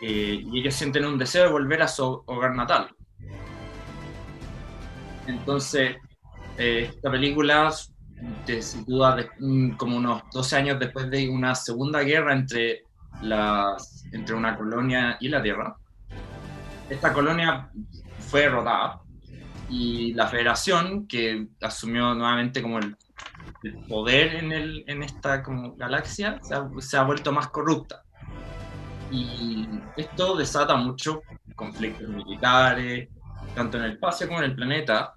[0.00, 2.88] Eh, y ellos sienten un deseo de volver a su hogar natal.
[5.26, 5.96] Entonces,
[6.58, 7.72] eh, esta película
[8.46, 12.84] de- mm, como unos 12 años después de una segunda guerra entre,
[13.22, 15.76] las, entre una colonia y la Tierra.
[16.88, 17.70] Esta colonia
[18.18, 19.00] fue derrotada
[19.68, 22.96] y la federación, que asumió nuevamente como el,
[23.62, 25.42] el poder en, esta
[25.76, 26.40] galaxia,
[26.78, 28.02] se ha, vuelto más corrupta.
[29.10, 31.18] Y esto desata muchos
[31.54, 33.08] conflictos militares,
[33.54, 35.14] tanto en el espacio como en el planeta,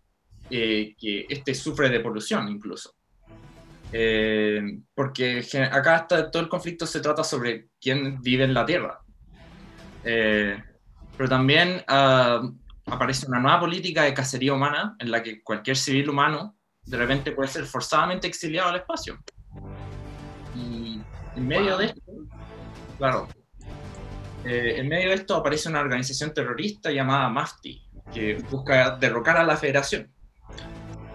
[0.50, 2.94] eh, que este sufre de polución incluso.
[3.92, 9.00] Eh, porque acá está, todo el conflicto se trata sobre quién vive en la Tierra.
[10.04, 10.62] Eh,
[11.18, 12.42] pero también ah,
[12.86, 16.55] aparece una nueva política de cacería humana en la que cualquier civil humano
[16.86, 19.18] de repente puede ser forzadamente exiliado al espacio.
[20.56, 21.02] Y
[21.36, 22.02] en medio de esto,
[22.98, 23.28] claro,
[24.44, 27.82] eh, en medio de esto aparece una organización terrorista llamada MAFTI,
[28.14, 30.12] que busca derrocar a la Federación.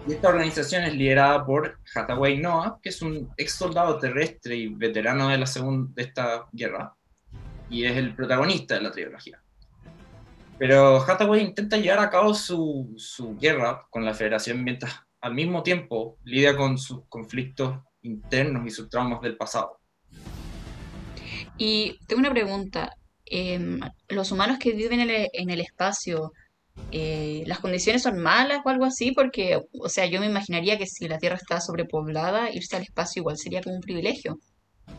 [0.07, 4.67] Y esta organización es liderada por Hathaway Noah, que es un ex soldado terrestre y
[4.67, 6.93] veterano de, la segun- de esta guerra,
[7.69, 9.41] y es el protagonista de la trilogía.
[10.57, 15.63] Pero Hathaway intenta llevar a cabo su, su guerra con la Federación mientras al mismo
[15.63, 19.79] tiempo lidia con sus conflictos internos y sus traumas del pasado.
[21.57, 22.93] Y tengo una pregunta.
[23.33, 26.33] em, ¿los humanos que viven en el, en el espacio,
[26.91, 29.11] eh, las condiciones son malas o algo así?
[29.13, 33.21] Porque, o sea, yo me imaginaría que si la Tierra está sobrepoblada, irse al espacio
[33.21, 34.37] igual sería como un privilegio.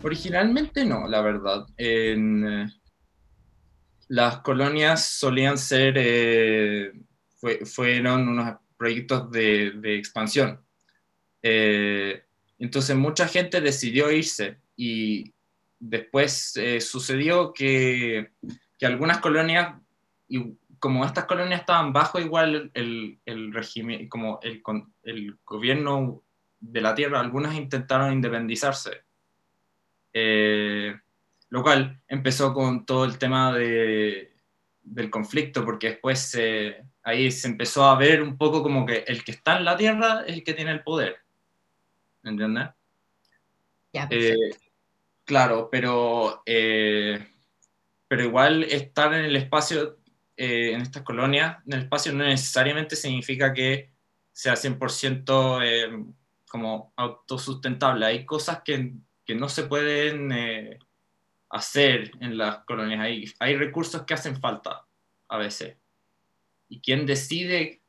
[0.02, 1.66] Originalmente no, la verdad.
[1.76, 2.66] En, eh,
[4.08, 6.92] las colonias solían ser, eh,
[7.38, 8.48] fue- fueron unos
[8.82, 10.60] proyectos de, expansión.
[11.40, 12.24] Eh,
[12.58, 15.32] entonces mucha gente decidió irse y
[15.78, 18.32] después eh, sucedió que,
[18.82, 19.76] algunas colonias,
[20.26, 24.60] y como estas colonias estaban bajo igual el, el régimen, como el,
[25.04, 26.24] el gobierno
[26.58, 29.02] de la tierra, algunas intentaron independizarse.
[30.12, 30.92] Eh,
[31.50, 34.32] lo cual empezó con todo el tema de,
[34.82, 39.24] del conflicto, porque después eh, ahí se empezó a ver un poco como que el
[39.24, 41.16] que está en la tierra es el que tiene el poder.
[42.22, 42.68] ¿Entiendes?
[43.92, 44.50] Ya, Eh,
[45.24, 47.26] claro, pero, eh,
[48.08, 49.98] pero igual estar en el espacio,
[50.36, 53.90] eh, en estas colonias, en el espacio no necesariamente significa que
[54.32, 56.04] sea 100% eh,
[56.48, 58.06] como autosustentable.
[58.06, 58.94] Hay cosas que,
[59.24, 60.78] que no se pueden
[61.50, 63.00] hacer en las colonias.
[63.00, 64.86] Hay, hay recursos que hacen falta
[65.28, 65.76] a veces.
[66.72, 67.82] Y quien decide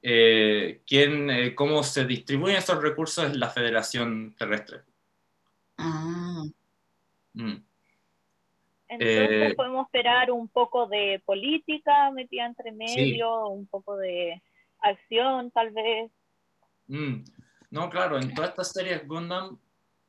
[0.00, 4.80] eh, quién, eh, cómo se distribuyen esos recursos es la Federación Terrestre.
[5.76, 6.44] Ah,
[7.34, 7.56] Mm.
[8.88, 14.40] Entonces Eh, podemos esperar un poco de política metida entre medio, un poco de
[14.78, 16.12] acción tal vez.
[16.86, 17.24] Mm.
[17.70, 19.58] No, claro, en todas estas series Gundam,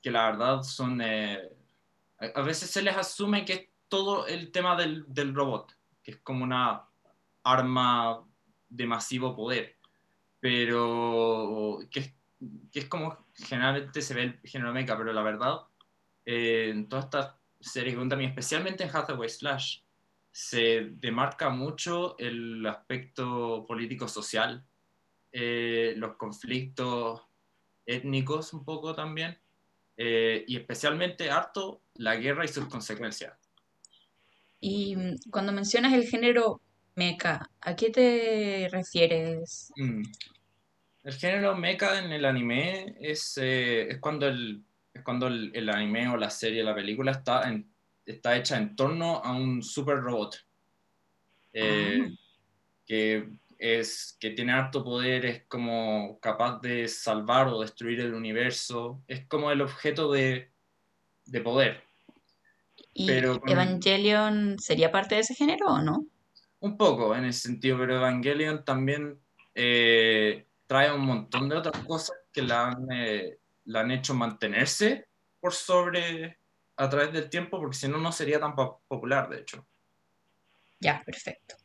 [0.01, 1.01] que la verdad son...
[1.01, 1.49] eh,
[2.19, 6.11] a a veces se les asume que es todo el tema del, del robot, que
[6.11, 6.85] es como una
[7.45, 8.25] arma
[8.67, 9.77] de masivo poder,
[10.39, 12.13] pero que es,
[12.71, 15.61] que como generalmente se ve el género mecha, pero la verdad,
[16.25, 19.79] eh, en todas estas series y especialmente en Hathaway Slash,
[20.31, 24.65] se demarca mucho el aspecto político-social,
[25.31, 27.21] eh, los conflictos
[27.85, 29.37] étnicos un poco también,
[29.95, 33.37] eh, y especialmente harto la guerra y sus consecuencias.
[34.59, 36.61] y mm, cuando mencionas el género
[36.95, 39.71] mecha, ¿a qué te refieres?
[39.75, 40.03] Mm.
[41.03, 45.69] El género mecha en el anime es, eh, es cuando, el, es cuando el, el
[45.69, 47.71] anime o la serie, la película está, en-
[48.05, 50.35] está hecha en torno a un super robot.
[51.53, 52.11] eh,
[52.87, 59.01] que, es, que tiene harto poder, es como capaz de salvar o destruir el universo,
[59.07, 60.51] es como el objeto de,
[61.25, 61.83] de poder.
[62.93, 66.05] ¿Y Pero Evangelion sería parte de ese género o no?
[66.65, 69.19] Un poco en ese sentido, pero Evangelion también
[69.53, 75.07] eh, trae un montón de otras cosas que la han, eh, la han hecho mantenerse
[75.39, 76.39] por sobre
[76.77, 79.67] a través del tiempo, porque si no, no sería tan po- popular, de hecho.
[80.79, 81.55] Ya, perfecto.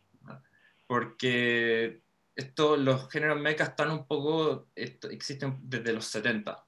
[0.87, 2.03] Porque
[2.37, 6.63] esto, los géneros mecha están un poco, esto- existen desde los 70.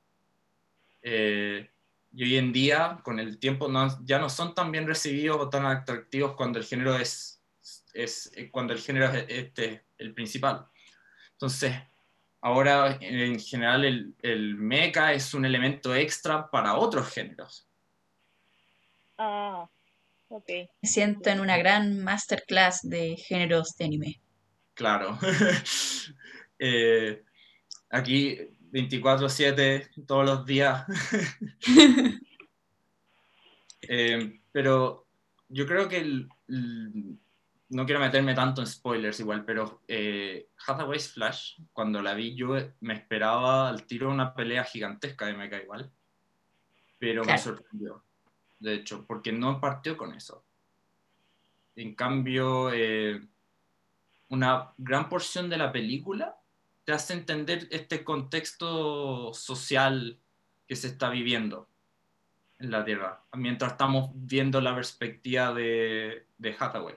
[1.03, 1.68] Eh,
[2.14, 5.51] y hoy en día, con el tiempo, no- ya no son tan bien recibidos o
[5.51, 7.41] tan atractivos cuando el género es,
[7.93, 10.66] es eh, cuando el género es este, el principal.
[11.32, 11.74] Entonces,
[12.40, 17.68] ahora en general el, el mecha es un elemento extra para otros géneros.
[19.18, 19.68] Ah,
[20.28, 20.49] ok.
[20.80, 24.20] Me siento en una gran masterclass de géneros de anime.
[24.74, 25.18] Claro.
[26.64, 27.24] Eh,
[27.90, 28.38] aquí
[28.70, 30.84] 24/7 todos los días.
[33.88, 35.09] Eh, pero
[35.49, 37.18] yo creo que el- el-
[37.72, 42.54] no quiero meterme tanto en spoilers igual, pero eh, Hathaway's Flash, cuando la vi yo
[42.80, 45.90] me esperaba al tiro una pelea gigantesca de Mecha igual,
[46.98, 48.04] pero me sorprendió,
[48.60, 50.44] de hecho, porque no partió con eso.
[51.74, 53.26] En cambio, eh,
[54.28, 56.36] una gran porción de la película
[56.84, 60.18] te hace entender este contexto social
[60.68, 61.68] que se está viviendo
[62.58, 66.96] en la Tierra, mientras estamos viendo la perspectiva de, de Hathaway.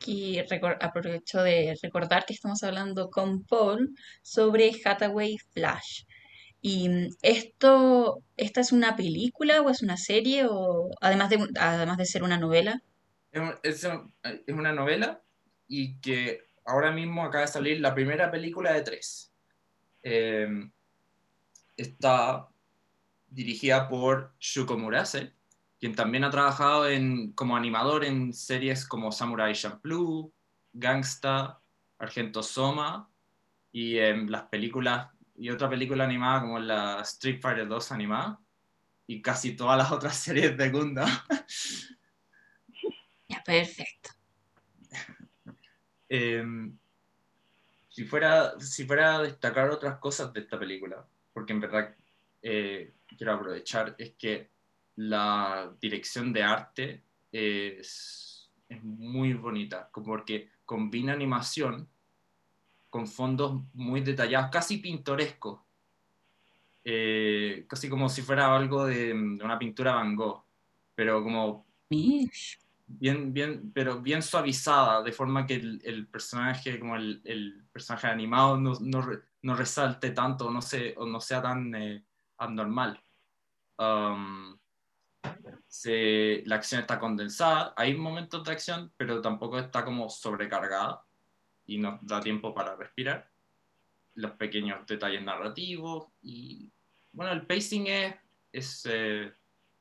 [0.00, 6.04] Aquí aprovecho de recordar que estamos hablando con Paul sobre Hathaway Flash.
[6.60, 11.96] Y mm, esto, ¿esta es una película o es una serie o además de, además
[11.98, 12.80] de ser una novela?
[13.32, 15.20] Es, es un- es una novela
[15.66, 19.32] y que ahora mismo acaba de salir la primera película de tres.
[20.04, 20.48] Eh,
[21.76, 22.48] está
[23.26, 25.32] dirigida por Shuko Murase,
[25.78, 30.32] quien también ha trabajado en, como animador en series como Samurai Champloo,
[30.72, 31.60] Gangsta,
[31.98, 33.08] Argento Soma
[33.72, 38.40] y en las películas y otra película animada como la Street Fighter 2 animada
[39.06, 41.08] y casi todas las otras series de Gundam.
[43.28, 44.10] Ya, perfecto.
[46.08, 46.42] Eh,
[47.88, 51.94] si, fuera, si fuera a destacar otras cosas de esta película, porque en verdad
[52.42, 54.50] eh, quiero aprovechar, es que
[54.98, 61.88] la dirección de arte es, es muy bonita, porque combina animación
[62.90, 65.60] con fondos muy detallados, casi pintorescos,
[66.90, 70.42] Eh, casi como si fuera algo de, de una pintura Van Gogh,
[70.94, 77.20] pero como bien, bien, pero bien suavizada, de forma que el, el personaje, como el,
[77.24, 79.04] el personaje animado, no, no,
[79.42, 82.02] no resalte tanto no, se, o no sea tan eh,
[82.38, 82.98] abnormal.
[83.76, 84.56] Um,
[85.66, 91.04] se- la acción está condensada, hay momentos de acción, pero tampoco está como sobrecargada
[91.66, 93.30] y nos da tiempo para respirar.
[94.14, 96.72] Los pequeños detalles narrativos y,
[97.12, 98.14] bueno, el pacing es,
[98.52, 99.32] es eh,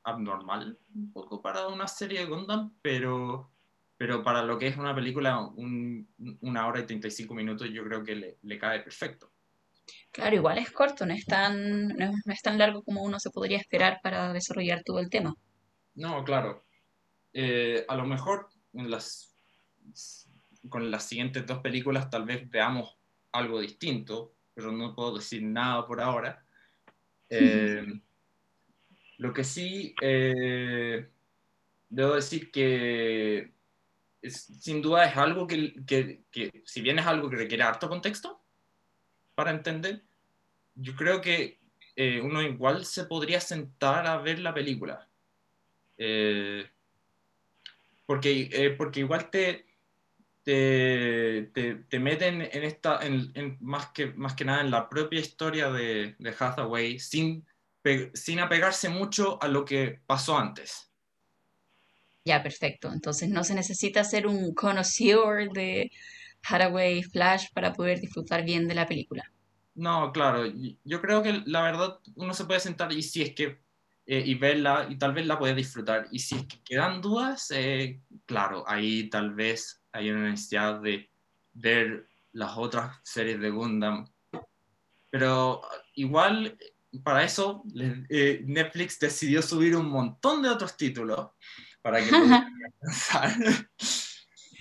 [0.04, 3.50] abnormal un poco para una serie de Gundam, pero,
[3.98, 6.08] pero para lo que es una película, un-
[6.42, 9.32] una hora y 35 minutos, yo creo que le, le cae perfecto.
[10.12, 13.20] Claro, igual es corto, no es tan, no, es no es tan largo como uno
[13.20, 15.34] se podría esperar para desarrollar todo el tema.
[15.96, 16.66] No, claro.
[17.34, 19.36] Eh, a lo mejor en las,
[20.70, 22.98] con las siguientes dos películas tal vez veamos
[23.32, 26.46] algo distinto, pero no puedo decir nada por ahora.
[27.30, 27.86] Eh,
[29.18, 31.10] lo que sí, eh,
[31.90, 33.54] debo decir que
[34.22, 37.90] es- sin duda es algo que, que- que, si bien es algo que requiere harto
[37.90, 38.47] contexto
[39.38, 40.02] para entender,
[40.74, 41.60] yo creo que
[41.96, 45.08] eh, uno igual se podría sentar a ver la película.
[45.96, 46.68] Eh,
[48.08, 49.68] porque, eh, porque igual te,
[50.42, 53.00] te, te, te meten en esta,
[53.60, 57.46] más, que, más que nada en la propia historia de, de Hathaway, sin,
[58.16, 60.92] sin apegarse mucho a lo que pasó antes.
[62.26, 62.92] Ya, perfecto.
[62.92, 65.92] Entonces no se necesita ser un conocedor de
[66.48, 69.32] Hathaway Flash para poder disfrutar bien de la película.
[69.76, 70.44] No, claro,
[70.84, 73.62] yo creo que la verdad uno se puede sentar y si es que
[74.06, 77.52] eh, y verla y tal vez la puede disfrutar y si es que quedan dudas,
[77.52, 81.12] eh, claro, ahí tal vez hay una necesidad de
[81.54, 84.08] ver las otras series de Gundam,
[85.12, 85.62] pero
[85.94, 86.58] igual
[87.04, 87.64] para eso
[88.10, 91.32] eh, Netflix decidió subir un montón de otros títulos
[91.82, 93.36] para que pudieran alcanzar.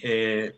[0.03, 0.53] Eh,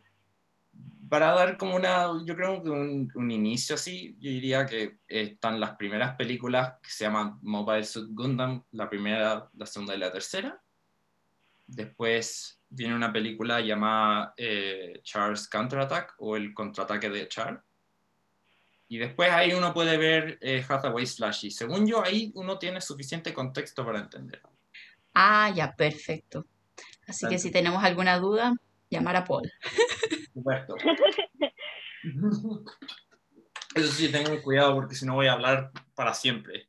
[1.09, 5.61] para dar como una, yo creo que un, un inicio así, yo diría que están
[5.61, 10.13] las primeras películas que se llaman Mobile Suit Gundam, la primera, la segunda y la
[10.13, 10.61] tercera.
[11.67, 17.63] Después viene una película llamada eh, Char's Counterattack o el contraataque de Char.
[18.89, 21.45] Y después ahí uno puede ver eh, Hathaway's Flash.
[21.45, 24.41] Y según yo, ahí uno tiene suficiente contexto para entender.
[25.15, 26.47] Ah, ya, perfecto.
[27.07, 28.55] Así que si tenemos alguna duda,
[28.91, 29.51] llamar a Paul.
[30.39, 30.77] Supuesto.
[33.75, 36.69] Eso sí, tengo cuidado porque si no voy a hablar para siempre.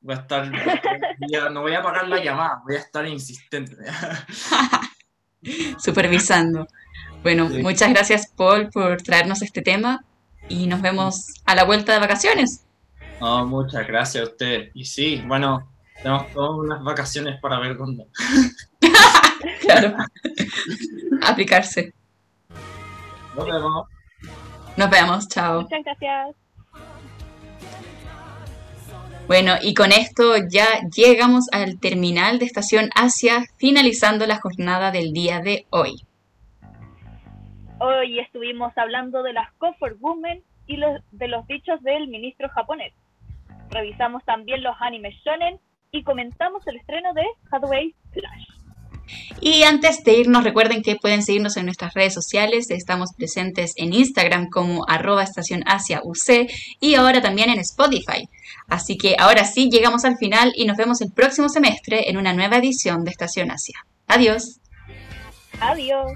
[0.00, 3.76] Voy a estar, voy a- no voy a pagar la llamada, voy a estar insistente.
[5.78, 6.66] Supervisando.
[7.22, 7.62] Bueno, Sí.
[7.62, 10.04] muchas gracias Paul por traernos este tema
[10.48, 12.64] y nos vemos a la vuelta de vacaciones.
[13.20, 14.70] No, muchas gracias a usted.
[14.74, 18.08] Y sí, bueno, tenemos todas unas vacaciones para ver Gundam.
[19.60, 19.96] Claro.
[21.22, 21.92] Aplicarse.
[23.36, 23.88] Nos vemos.
[24.76, 25.62] Nos vemos, chao.
[25.62, 26.36] Muchas gracias.
[29.26, 35.12] Bueno, y con esto ya llegamos al terminal de Estación Asia, finalizando la jornada del
[35.12, 35.96] día de hoy.
[37.80, 42.94] Hoy estuvimos hablando de las comfort women y los, de los dichos del ministro japonés.
[43.70, 45.58] Revisamos también los animes shonen
[45.90, 48.45] y comentamos el estreno de Hathaway Flash.
[49.40, 52.70] Y antes de irnos, recuerden que pueden seguirnos en nuestras redes sociales.
[52.70, 56.50] Estamos presentes en Instagram como arroba estación Asia UC
[56.80, 58.28] y ahora también en Spotify.
[58.68, 62.32] Así que ahora sí, llegamos al final y nos vemos el próximo semestre en una
[62.32, 63.76] nueva edición de Estación Asia.
[64.06, 64.60] Adiós.
[65.60, 66.12] Adiós.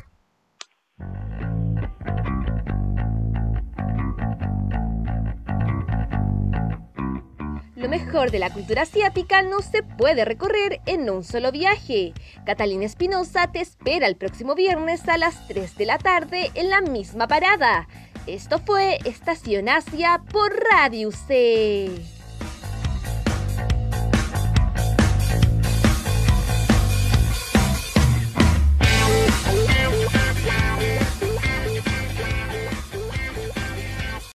[7.81, 12.13] Lo mejor de la cultura asiática no se puede recorrer en un solo viaje.
[12.45, 16.83] Catalina Espinosa te espera el próximo viernes a las 3 de la tarde en la
[16.83, 17.89] misma parada.
[18.27, 22.20] Esto fue Estación Asia por Radio C.